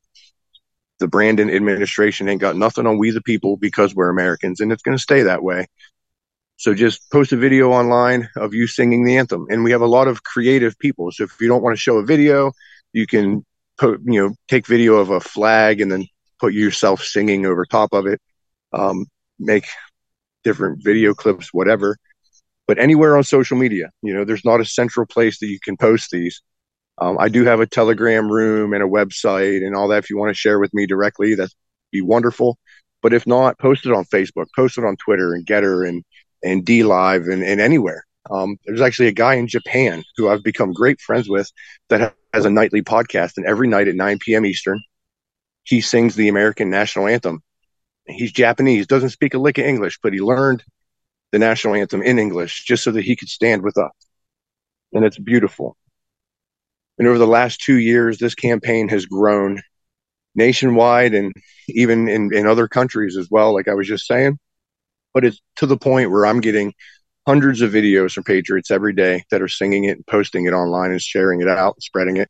[0.98, 4.82] The Brandon administration ain't got nothing on we the people because we're Americans, and it's
[4.82, 5.66] going to stay that way.
[6.60, 9.46] So just post a video online of you singing the anthem.
[9.48, 11.10] And we have a lot of creative people.
[11.10, 12.52] So if you don't want to show a video,
[12.92, 13.46] you can
[13.78, 16.06] put, you know, take video of a flag and then
[16.38, 18.20] put yourself singing over top of it.
[18.74, 19.06] Um,
[19.38, 19.68] make
[20.44, 21.96] different video clips, whatever.
[22.68, 25.78] But anywhere on social media, you know, there's not a central place that you can
[25.78, 26.42] post these.
[26.98, 30.04] Um, I do have a Telegram room and a website and all that.
[30.04, 31.54] If you want to share with me directly, that'd
[31.90, 32.58] be wonderful.
[33.00, 36.04] But if not, post it on Facebook, post it on Twitter and Gettr and
[36.42, 38.04] and DLive and, and anywhere.
[38.30, 41.50] Um, there's actually a guy in Japan who I've become great friends with
[41.88, 44.46] that has a nightly podcast, and every night at 9 p.m.
[44.46, 44.80] Eastern,
[45.64, 47.42] he sings the American national anthem.
[48.06, 50.62] He's Japanese, doesn't speak a lick of English, but he learned
[51.32, 53.92] the national anthem in English just so that he could stand with us.
[54.92, 55.76] And it's beautiful.
[56.98, 59.60] And over the last two years, this campaign has grown
[60.34, 61.32] nationwide and
[61.68, 64.38] even in, in other countries as well, like I was just saying
[65.12, 66.74] but it's to the point where I'm getting
[67.26, 70.90] hundreds of videos from Patriots every day that are singing it and posting it online
[70.90, 72.28] and sharing it out, and spreading it.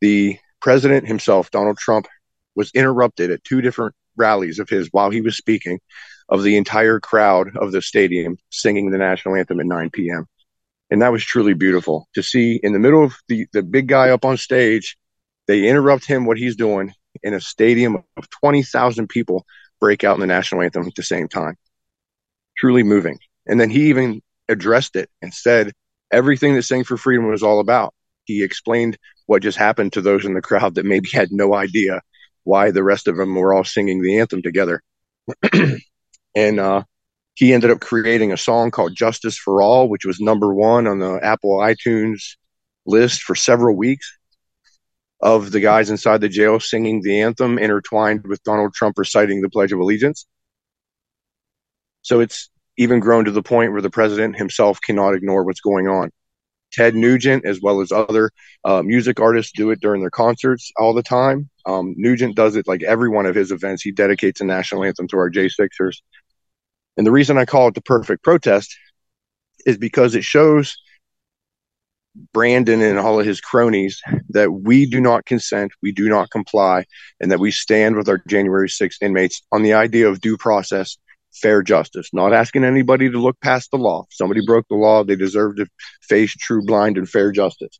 [0.00, 2.06] The president himself, Donald Trump,
[2.54, 5.80] was interrupted at two different rallies of his while he was speaking
[6.28, 10.26] of the entire crowd of the stadium singing the national anthem at 9 p.m.
[10.90, 14.10] And that was truly beautiful to see in the middle of the, the big guy
[14.10, 14.96] up on stage.
[15.46, 19.44] They interrupt him, what he's doing in a stadium of 20,000 people
[19.80, 21.56] break out in the national anthem at the same time.
[22.58, 23.18] Truly moving.
[23.46, 25.72] And then he even addressed it and said
[26.12, 27.94] everything that Sing for Freedom was all about.
[28.24, 32.00] He explained what just happened to those in the crowd that maybe had no idea
[32.44, 34.82] why the rest of them were all singing the anthem together.
[36.34, 36.82] and uh,
[37.34, 40.98] he ended up creating a song called Justice for All, which was number one on
[40.98, 42.36] the Apple iTunes
[42.86, 44.18] list for several weeks
[45.20, 49.50] of the guys inside the jail singing the anthem intertwined with Donald Trump reciting the
[49.50, 50.26] Pledge of Allegiance.
[52.08, 52.48] So it's
[52.78, 56.10] even grown to the point where the president himself cannot ignore what's going on.
[56.72, 58.30] Ted Nugent, as well as other
[58.64, 61.50] uh, music artists, do it during their concerts all the time.
[61.66, 63.82] Um, Nugent does it like every one of his events.
[63.82, 65.98] He dedicates a national anthem to our J6ers.
[66.96, 68.74] And the reason I call it the perfect protest
[69.66, 70.78] is because it shows
[72.32, 74.00] Brandon and all of his cronies
[74.30, 76.86] that we do not consent, we do not comply,
[77.20, 80.96] and that we stand with our January 6th inmates on the idea of due process,
[81.32, 84.04] fair justice, not asking anybody to look past the law.
[84.08, 85.66] If somebody broke the law, they deserve to
[86.02, 87.78] face true, blind, and fair justice.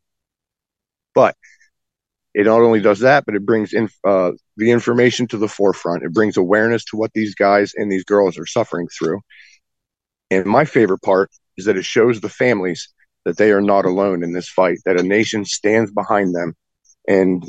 [1.13, 1.35] But
[2.33, 6.03] it not only does that, but it brings in uh, the information to the forefront.
[6.03, 9.19] It brings awareness to what these guys and these girls are suffering through.
[10.31, 12.87] And my favorite part is that it shows the families
[13.25, 16.55] that they are not alone in this fight, that a nation stands behind them
[17.07, 17.43] and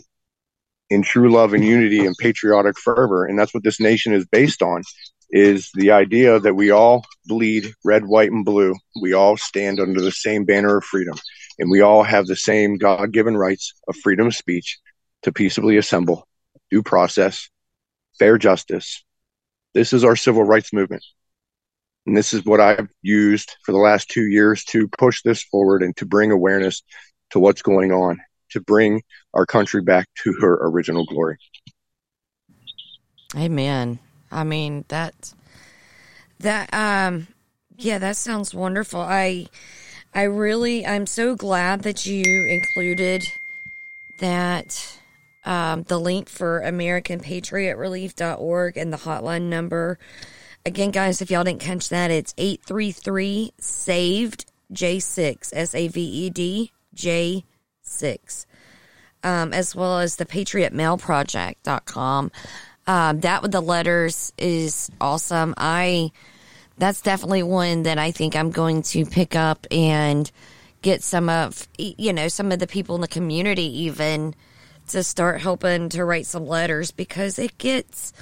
[0.88, 3.26] in true love and unity and patriotic fervor.
[3.26, 4.82] And that's what this nation is based on
[5.30, 8.74] is the idea that we all bleed red, white, and blue.
[9.00, 11.16] We all stand under the same banner of freedom,
[11.58, 14.78] and we all have the same God given rights of freedom of speech
[15.22, 16.26] to peaceably assemble,
[16.70, 17.48] due process,
[18.18, 19.04] fair justice.
[19.74, 21.04] This is our civil rights movement.
[22.06, 25.82] And this is what I've used for the last two years to push this forward
[25.82, 26.82] and to bring awareness
[27.30, 28.18] to what's going on,
[28.50, 29.02] to bring
[29.34, 31.36] our country back to her original glory.
[33.36, 34.00] Amen.
[34.30, 35.34] I mean that
[36.40, 37.26] that um
[37.76, 39.00] yeah, that sounds wonderful.
[39.00, 39.48] I
[40.14, 43.24] I really I'm so glad that you included
[44.18, 44.98] that
[45.44, 49.98] um, the link for AmericanPatriotRelief.org and the hotline number
[50.66, 56.28] Again, guys, if y'all didn't catch that, it's 833 SAVED J6, S A V E
[56.30, 58.44] D J6,
[59.24, 62.30] um, as well as the PatriotMailProject.com.
[62.90, 65.54] Um, that with the letters is awesome.
[65.56, 66.10] I
[66.76, 70.28] that's definitely one that I think I'm going to pick up and
[70.82, 74.34] get some of you know some of the people in the community even
[74.88, 78.12] to start helping to write some letters because it gets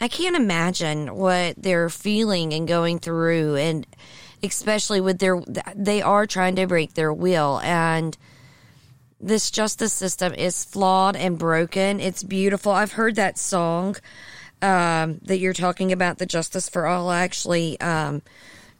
[0.00, 3.86] I can't imagine what they're feeling and going through, and
[4.42, 5.40] especially with their,
[5.76, 8.18] they are trying to break their will, and
[9.20, 12.00] this justice system is flawed and broken.
[12.00, 12.72] It's beautiful.
[12.72, 13.96] I've heard that song
[14.62, 17.08] um, that you're talking about, the Justice for All.
[17.08, 18.22] I actually, um,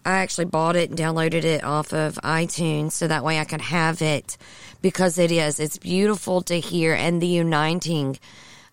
[0.05, 3.61] I actually bought it and downloaded it off of iTunes so that way I could
[3.61, 4.36] have it
[4.80, 5.59] because it is.
[5.59, 8.18] It's beautiful to hear and the uniting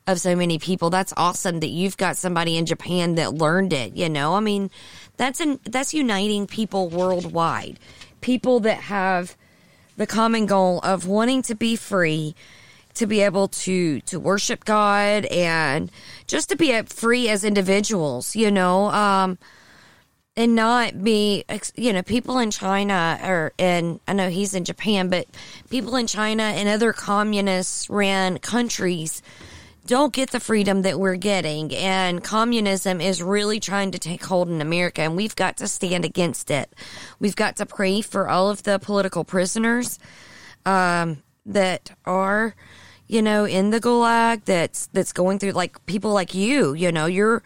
[0.08, 0.92] of so many people.
[0.92, 4.36] That's awesome that you've got somebody in Japan that learned it, you know?
[4.36, 4.70] I mean,
[5.18, 7.80] that's an, that's uniting people worldwide.
[8.22, 9.36] People that have
[9.98, 12.36] the common goal of wanting to be free,
[12.96, 15.92] to be able to to worship God and
[16.28, 19.38] just to be free as individuals, you know, um,
[20.38, 25.10] and not be, you know, people in China or and I know he's in Japan,
[25.10, 25.28] but
[25.70, 29.22] people in China and other communist ran countries
[29.86, 31.74] don't get the freedom that we're getting.
[31.76, 36.06] And communism is really trying to take hold in America, and we've got to stand
[36.06, 36.74] against it.
[37.20, 40.00] We've got to pray for all of the political prisoners
[40.66, 42.56] um, that are,
[43.08, 44.46] you know, in the gulag.
[44.46, 46.74] That's that's going through like people like you.
[46.74, 47.44] You know, you're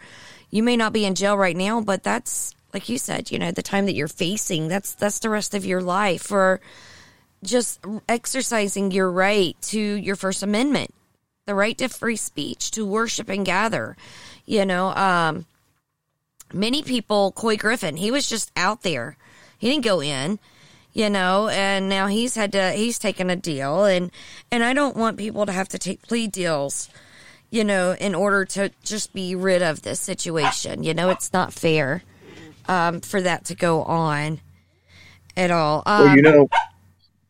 [0.50, 3.30] you may not be in jail right now, but that's like you said.
[3.30, 4.68] You know, the time that you're facing.
[4.68, 6.60] That's that's the rest of your life for
[7.42, 10.94] just exercising your right to your First Amendment
[11.46, 13.96] the right to free speech, to worship and gather.
[14.46, 15.46] You know, um,
[16.52, 19.16] many people, Couy Griffin, he was just out there.
[19.58, 20.38] He didn't go in,
[20.92, 23.84] you know, and now he's had to, he's taken a deal.
[23.84, 24.10] And,
[24.50, 26.88] and I don't want people to have to take plea deals,
[27.50, 30.82] you know, in order to just be rid of this situation.
[30.82, 32.02] You know, it's not fair
[32.68, 34.40] um, for that to go on
[35.36, 35.82] at all.
[35.86, 36.48] Um, well, you know,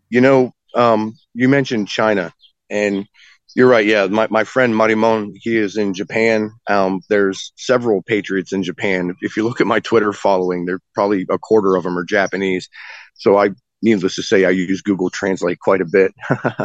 [0.08, 2.32] you know, um, you mentioned China
[2.68, 3.06] and
[3.54, 3.84] you're right.
[3.84, 6.52] Yeah, my, my friend Marimon, he is in Japan.
[6.68, 9.14] Um, there's several patriots in Japan.
[9.20, 12.68] If you look at my Twitter following, there probably a quarter of them are Japanese.
[13.14, 13.50] So I
[13.82, 16.14] needless to say, I use Google Translate quite a bit.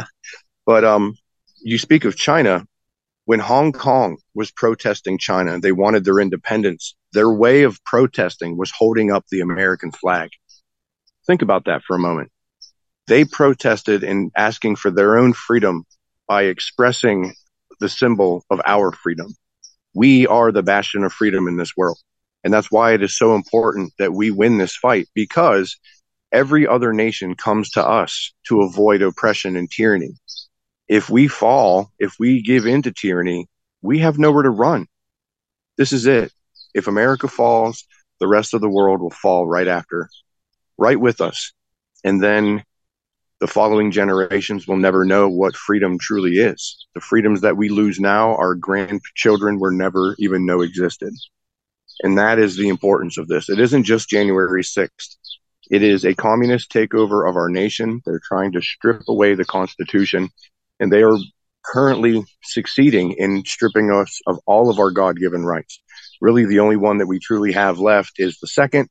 [0.66, 1.14] but um,
[1.62, 2.64] you speak of China.
[3.24, 6.94] When Hong Kong was protesting China, they wanted their independence.
[7.12, 10.30] Their way of protesting was holding up the American flag.
[11.26, 12.30] Think about that for a moment.
[13.08, 15.84] They protested in asking for their own freedom
[16.28, 17.34] by expressing
[17.80, 19.34] the symbol of our freedom.
[19.94, 21.98] We are the bastion of freedom in this world.
[22.44, 25.76] And that's why it is so important that we win this fight because
[26.32, 30.14] every other nation comes to us to avoid oppression and tyranny.
[30.88, 33.48] If we fall, if we give in to tyranny,
[33.82, 34.86] we have nowhere to run.
[35.76, 36.32] This is it.
[36.74, 37.84] If America falls,
[38.20, 40.08] the rest of the world will fall right after,
[40.78, 41.52] right with us.
[42.04, 42.62] And then
[43.40, 46.86] the following generations will never know what freedom truly is.
[46.94, 51.12] The freedoms that we lose now, our grandchildren will never even know existed.
[52.02, 53.48] And that is the importance of this.
[53.48, 55.16] It isn't just January 6th.
[55.70, 58.00] It is a communist takeover of our nation.
[58.04, 60.30] They're trying to strip away the Constitution,
[60.78, 61.18] and they are
[61.64, 65.82] currently succeeding in stripping us of all of our God given rights.
[66.20, 68.88] Really, the only one that we truly have left is the second,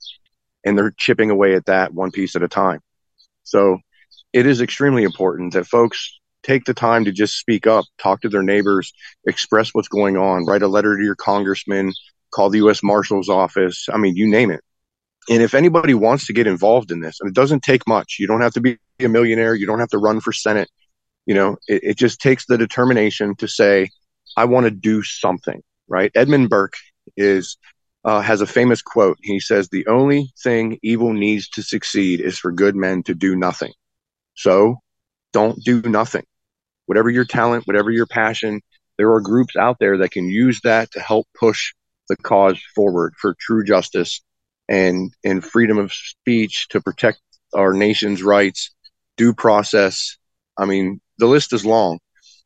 [0.66, 2.82] and they're chipping away at that one piece at a time.
[3.43, 3.80] So
[4.36, 8.27] it is extremely important that folks take the time to just speak up, talk to
[8.27, 8.91] their neighbors,
[9.25, 11.93] express what's going on, write a letter to your congressman,
[12.31, 12.83] call the U.S.
[12.83, 13.88] Marshal's office.
[13.91, 14.59] I mean, you name it.
[15.29, 18.27] And if anybody wants to get involved in this, and it doesn't take much, you
[18.27, 20.69] don't have to be a millionaire, you don't have to run for Senate.
[21.25, 23.89] You know, it, it just takes the determination to say,
[24.36, 26.11] I want to do something, right?
[26.13, 26.75] Edmund Burke
[27.15, 27.55] is
[28.03, 29.17] uh, has a famous quote.
[29.23, 33.38] He says, "The only thing evil needs to succeed is for good men to do
[33.38, 33.71] nothing."
[34.36, 34.77] So,
[35.33, 36.23] don't do nothing.
[36.86, 38.61] Whatever your talent, whatever your passion,
[38.97, 41.73] there are groups out there that can use that to help push
[42.07, 44.21] the cause forward for true justice
[44.69, 47.19] and and freedom of speech to protect
[47.53, 48.73] our nation's rights,
[49.17, 50.17] due process.
[50.57, 51.99] I mean, the list is long.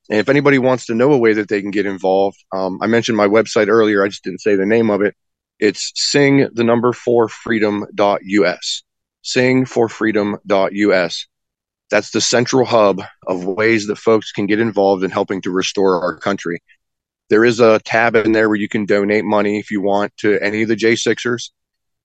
[0.10, 2.88] And if anybody wants to know a way that they can get involved, um, I
[2.88, 4.04] mentioned my website earlier.
[4.04, 5.16] I just didn't say the name of it.
[5.60, 8.84] It's sing the number four freedom.us.
[9.22, 11.28] Sing for freedom.us.
[11.90, 16.02] That's the central hub of ways that folks can get involved in helping to restore
[16.02, 16.62] our country.
[17.30, 20.40] There is a tab in there where you can donate money if you want to
[20.40, 21.52] any of the J6ers.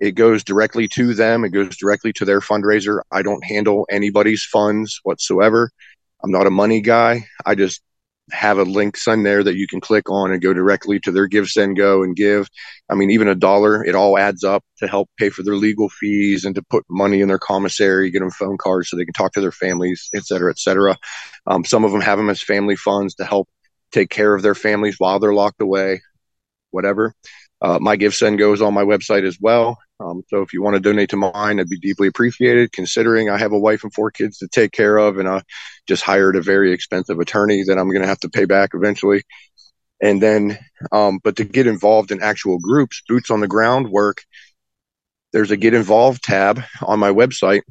[0.00, 1.44] It goes directly to them.
[1.44, 3.00] It goes directly to their fundraiser.
[3.10, 5.70] I don't handle anybody's funds whatsoever.
[6.22, 7.26] I'm not a money guy.
[7.44, 7.80] I just
[8.30, 11.28] have a link on there that you can click on and go directly to their
[11.28, 12.48] GiveSendGo and give
[12.88, 15.90] i mean even a dollar it all adds up to help pay for their legal
[15.90, 19.12] fees and to put money in their commissary get them phone cards so they can
[19.12, 20.96] talk to their families et cetera et cetera
[21.46, 23.48] um, some of them have them as family funds to help
[23.94, 26.02] take care of their families while they're locked away,
[26.72, 27.14] whatever.
[27.62, 29.78] Uh, my give send goes on my website as well.
[30.04, 32.72] Um, so if you want to donate to mine, it'd be deeply appreciated.
[32.72, 35.42] Considering I have a wife and four kids to take care of, and I
[35.88, 39.22] just hired a very expensive attorney that I'm going to have to pay back eventually.
[40.02, 40.58] And then,
[40.92, 44.22] um, but to get involved in actual groups, boots on the ground work,
[45.32, 47.62] there's a get involved tab on my website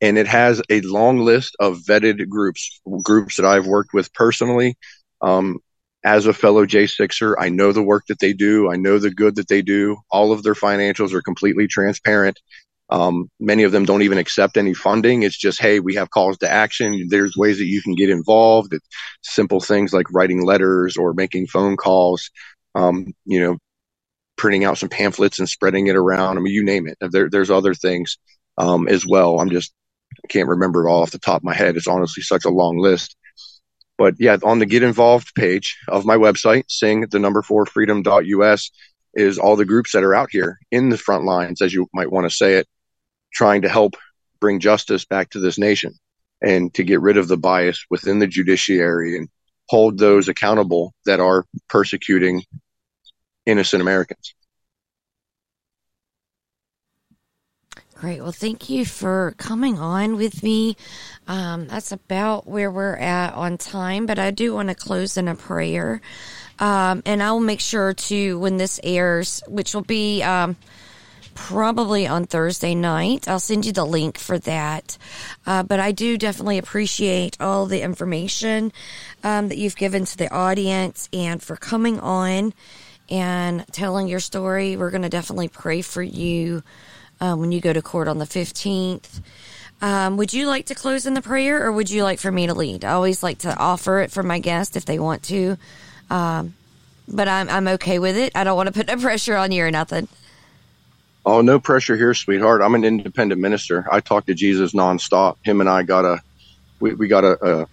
[0.00, 4.76] and it has a long list of vetted groups, groups that I've worked with personally,
[5.20, 5.58] um,
[6.04, 8.70] as a fellow J6er, I know the work that they do.
[8.70, 9.98] I know the good that they do.
[10.10, 12.40] All of their financials are completely transparent.
[12.88, 15.22] Um, many of them don't even accept any funding.
[15.22, 17.06] It's just, hey, we have calls to action.
[17.08, 18.72] There's ways that you can get involved.
[18.74, 18.86] It's
[19.22, 22.30] simple things like writing letters or making phone calls.
[22.74, 23.58] Um, you know,
[24.36, 26.38] printing out some pamphlets and spreading it around.
[26.38, 26.96] I mean, you name it.
[27.12, 28.16] There, there's other things
[28.58, 29.38] um, as well.
[29.38, 29.72] I'm just
[30.24, 31.76] I can't remember all off the top of my head.
[31.76, 33.16] It's honestly such a long list.
[34.00, 38.70] But yeah, on the get involved page of my website, sing the number four freedom.us
[39.12, 42.10] is all the groups that are out here in the front lines, as you might
[42.10, 42.66] want to say it,
[43.30, 43.96] trying to help
[44.40, 45.92] bring justice back to this nation
[46.40, 49.28] and to get rid of the bias within the judiciary and
[49.68, 52.42] hold those accountable that are persecuting
[53.44, 54.34] innocent Americans.
[58.00, 58.22] Great.
[58.22, 60.74] Well, thank you for coming on with me.
[61.28, 65.28] Um, that's about where we're at on time, but I do want to close in
[65.28, 66.00] a prayer.
[66.58, 70.56] Um, and I will make sure to, when this airs, which will be um,
[71.34, 74.96] probably on Thursday night, I'll send you the link for that.
[75.46, 78.72] Uh, but I do definitely appreciate all the information
[79.22, 82.54] um, that you've given to the audience and for coming on
[83.10, 84.78] and telling your story.
[84.78, 86.62] We're going to definitely pray for you
[87.20, 89.20] um, when you go to court on the 15th.
[89.82, 92.46] Um, would you like to close in the prayer or would you like for me
[92.46, 92.84] to lead?
[92.84, 95.56] I always like to offer it for my guests if they want to.
[96.10, 96.54] Um,
[97.08, 98.32] but I'm, I'm okay with it.
[98.34, 100.06] I don't want to put no pressure on you or nothing.
[101.24, 102.62] Oh, no pressure here, sweetheart.
[102.62, 103.86] I'm an independent minister.
[103.90, 105.36] I talk to Jesus nonstop.
[105.44, 106.20] Him and I got a,
[106.78, 107.66] we, we got a, a,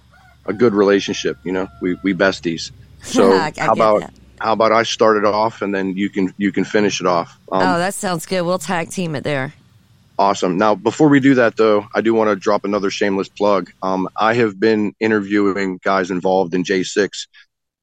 [0.47, 1.37] a good relationship.
[1.43, 2.71] You know, we we besties.
[3.03, 4.13] So how about that.
[4.39, 7.37] How about I start it off and then you can you can finish it off.
[7.51, 8.41] Um, oh, that sounds good.
[8.41, 9.53] We'll tag team it there.
[10.19, 10.57] Awesome.
[10.57, 13.71] Now, before we do that, though, I do want to drop another shameless plug.
[13.83, 17.27] Um, I have been interviewing guys involved in J6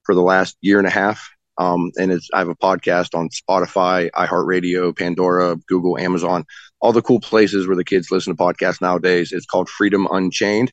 [0.03, 1.31] for the last year and a half.
[1.59, 6.45] Um, and it's, I have a podcast on Spotify, iHeartRadio, Pandora, Google, Amazon,
[6.81, 9.31] all the cool places where the kids listen to podcasts nowadays.
[9.31, 10.73] It's called Freedom Unchained.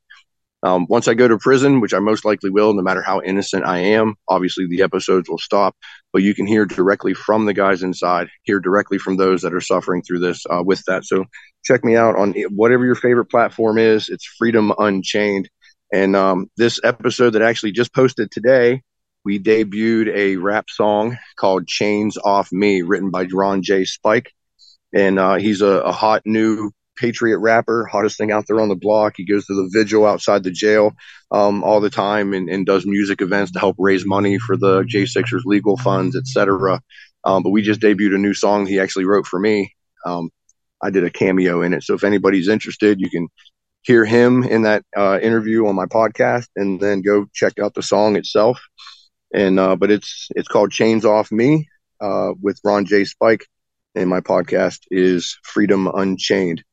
[0.63, 3.65] Um, once I go to prison, which I most likely will, no matter how innocent
[3.65, 5.75] I am, obviously the episodes will stop,
[6.13, 9.61] but you can hear directly from the guys inside, hear directly from those that are
[9.61, 11.05] suffering through this uh, with that.
[11.05, 11.25] So
[11.63, 14.09] check me out on whatever your favorite platform is.
[14.09, 15.49] It's Freedom Unchained.
[15.91, 18.81] And um, this episode that I actually just posted today,
[19.25, 23.85] we debuted a rap song called Chains Off Me, written by Ron J.
[23.85, 24.31] Spike.
[24.93, 26.71] And uh, he's a, a hot new
[27.01, 29.15] patriot rapper, hottest thing out there on the block.
[29.17, 30.93] He goes to the vigil outside the jail
[31.31, 34.83] um, all the time and, and, does music events to help raise money for the
[34.83, 36.79] J6ers legal funds, etc.
[37.23, 39.73] Um, but we just debuted a new song he actually wrote for me.
[40.05, 40.29] Um,
[40.83, 41.83] I did a cameo in it.
[41.83, 43.27] So if anybody's interested, you can
[43.81, 47.83] hear him in that uh, interview on my podcast and then go check out the
[47.83, 48.61] song itself.
[49.33, 51.67] And uh, but it's it's called Chains Off Me
[51.99, 53.05] uh, with Ron J.
[53.05, 53.45] Spike,
[53.95, 56.63] and my podcast is Freedom Unchained.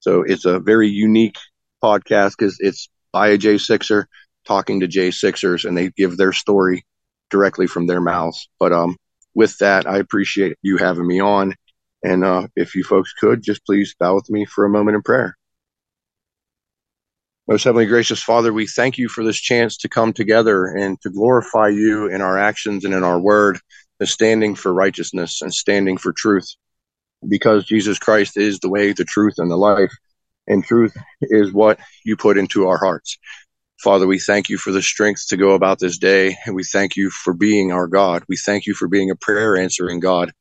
[0.00, 1.36] So it's a very unique
[1.82, 4.04] podcast because it's by a J6er
[4.46, 6.84] talking to J6ers and they give their story
[7.30, 8.48] directly from their mouths.
[8.58, 8.96] But um,
[9.34, 11.54] with that, I appreciate you having me on.
[12.02, 15.02] And uh, if you folks could, just please bow with me for a moment in
[15.02, 15.36] prayer.
[17.46, 21.10] Most Heavenly Gracious Father, we thank you for this chance to come together and to
[21.10, 23.58] glorify you in our actions and in our word,
[24.00, 26.54] as standing for righteousness and standing for truth
[27.28, 29.92] because Jesus Christ is the way, the truth, and the life.
[30.46, 33.18] And truth is what you put into our hearts.
[33.82, 36.36] Father, we thank you for the strength to go about this day.
[36.44, 38.24] And we thank you for being our God.
[38.28, 40.32] We thank you for being a prayer answering God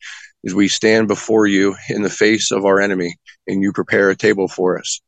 [0.45, 3.15] as we stand before you in the face of our enemy
[3.47, 5.01] and you prepare a table for us.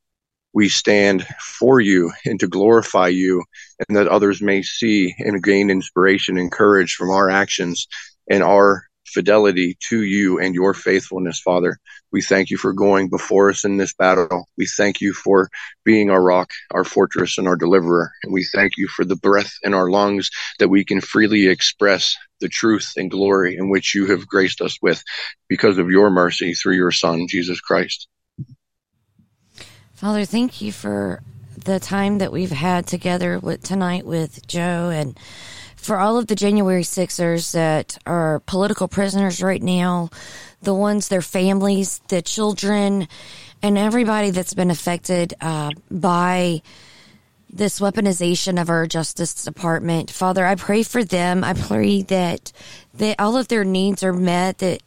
[0.53, 3.43] We stand for you and to glorify you
[3.87, 7.87] and that others may see and gain inspiration and courage from our actions
[8.29, 11.77] and our fidelity to you and your faithfulness, Father.
[12.11, 14.45] We thank you for going before us in this battle.
[14.57, 15.49] We thank you for
[15.83, 18.11] being our rock, our fortress, and our deliverer.
[18.23, 22.15] And we thank you for the breath in our lungs that we can freely express
[22.39, 25.03] the truth and glory in which you have graced us with
[25.47, 28.07] because of your mercy through your Son, Jesus Christ.
[29.93, 31.21] Father, thank you for
[31.55, 35.17] the time that we've had together with tonight with Joe and
[35.81, 40.11] for all of the January Sixers that are political prisoners right now,
[40.61, 43.07] the ones, their families, the children,
[43.63, 46.61] and everybody that's been affected uh, by
[47.49, 50.11] this weaponization of our Justice Department.
[50.11, 51.43] Father, I pray for them.
[51.43, 52.51] I pray that
[52.93, 54.59] that all of their needs are met.
[54.59, 54.83] That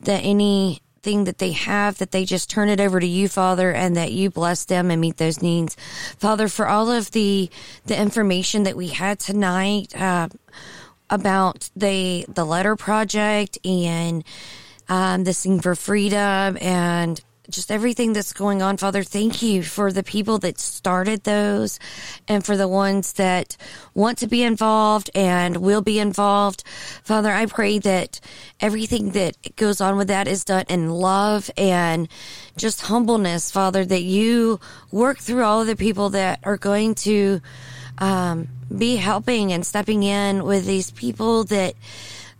[0.00, 3.72] that any thing that they have, that they just turn it over to you, Father,
[3.72, 5.76] and that you bless them and meet those needs.
[6.18, 7.50] Father, for all of the,
[7.86, 10.28] the information that we had tonight, uh,
[11.08, 14.24] about the, the letter project and,
[14.88, 17.20] um, the Sing for Freedom and
[17.50, 19.02] just everything that's going on, Father.
[19.02, 21.78] Thank you for the people that started those
[22.28, 23.56] and for the ones that
[23.94, 26.62] want to be involved and will be involved.
[27.02, 28.20] Father, I pray that
[28.60, 32.08] everything that goes on with that is done in love and
[32.56, 37.40] just humbleness, Father, that you work through all of the people that are going to
[37.98, 41.74] um, be helping and stepping in with these people that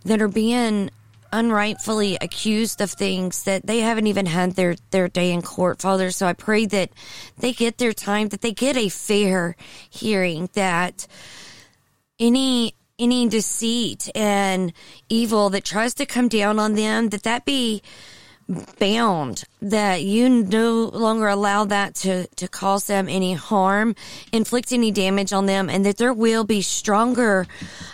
[0.03, 0.89] that are being
[1.31, 6.11] unrightfully accused of things that they haven't even had their, their day in court, Father.
[6.11, 6.91] So I pray that
[7.37, 9.55] they get their time, that they get a fair
[9.89, 11.07] hearing, that
[12.19, 14.71] any any deceit and
[15.09, 17.81] evil that tries to come down on them, that that be
[18.79, 23.95] bound that you no longer allow that to, to cause them any harm,
[24.31, 27.47] inflict any damage on them, and that their will be stronger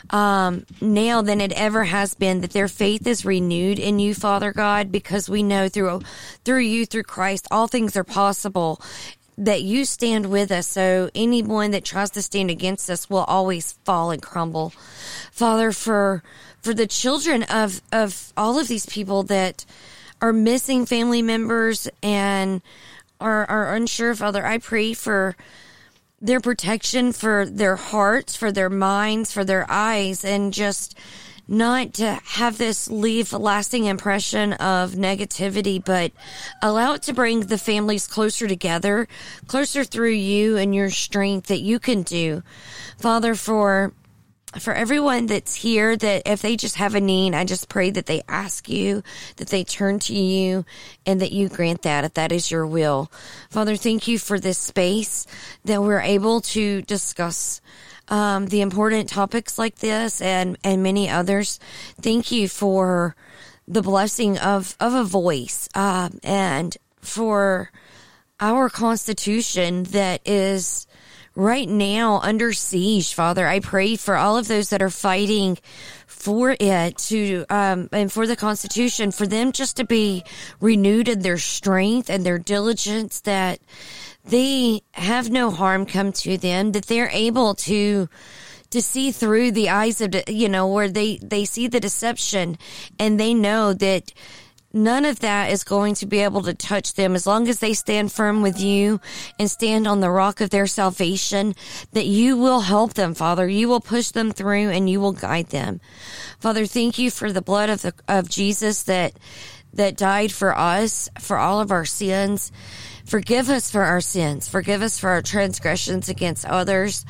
[0.10, 2.41] um, now than it ever has been.
[2.41, 6.01] That their faith is renewed in you, Father God, because we know through
[6.43, 8.82] through you, through Christ, all things are possible.
[9.39, 13.74] That you stand with us, so anyone that tries to stand against us will always
[13.86, 14.74] fall and crumble.
[15.32, 16.24] Father, for
[16.62, 19.64] for the children of of all of these people that
[20.22, 22.61] are missing family members and
[23.20, 24.45] are, are unsure Father.
[24.45, 25.36] I pray for
[26.20, 30.97] their protection, for their hearts, for their minds, for their eyes, and just
[31.47, 36.11] not to have this leave a lasting impression of negativity, but
[36.61, 39.07] allow it to bring the families closer together,
[39.47, 42.43] closer through you and your strength that you can do.
[42.97, 43.93] Father, for
[44.60, 48.05] for everyone that's here that if they just have a need, I just pray that
[48.05, 49.03] they ask you,
[49.38, 50.66] that they turn to you,
[51.05, 53.12] and that you grant that if that is your will.
[53.49, 55.28] Father, thank you for this space
[55.66, 57.62] that we're able to discuss
[58.10, 61.60] um, the important topics like this and and many others.
[62.01, 63.16] Thank you for
[63.68, 67.72] the blessing of of a voice uh, and for
[68.39, 70.87] our Constitution that is
[71.38, 73.48] right now under siege, Father.
[73.48, 75.60] I pray for all of those that are fighting
[76.08, 80.24] for it to, um, and for the Constitution, for them just to be
[80.60, 83.60] renewed in their strength and their diligence that
[84.26, 88.10] they have no harm come to them, that they're able to,
[88.72, 92.58] to see through the eyes of, you know, where they, they see the deception
[92.98, 94.12] and they know that
[94.74, 97.15] none of that is going to be able to touch them.
[97.15, 98.99] As long as they stand firm with you
[99.39, 101.55] and stand on the rock of their salvation
[101.93, 103.47] that you will help them father.
[103.47, 105.82] You will push them through and you will guide them.
[106.39, 109.13] Father thank you for the blood of the of jesus that
[109.74, 112.51] that died for us for all of our sins.
[113.05, 114.47] Forgive us for our sins.
[114.47, 117.05] Forgive us for our transgressions against others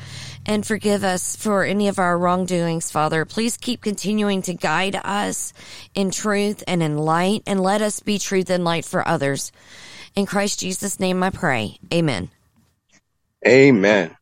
[0.48, 3.26] and forgive us for any of our wrongdoings, Father.
[3.26, 5.52] Please keep continuing to guide us
[5.94, 9.52] in truth and in light and let us be truth and light for others.
[10.16, 11.78] In Christ Jesus' name I pray.
[11.92, 12.30] Amen.
[13.46, 14.17] Amen.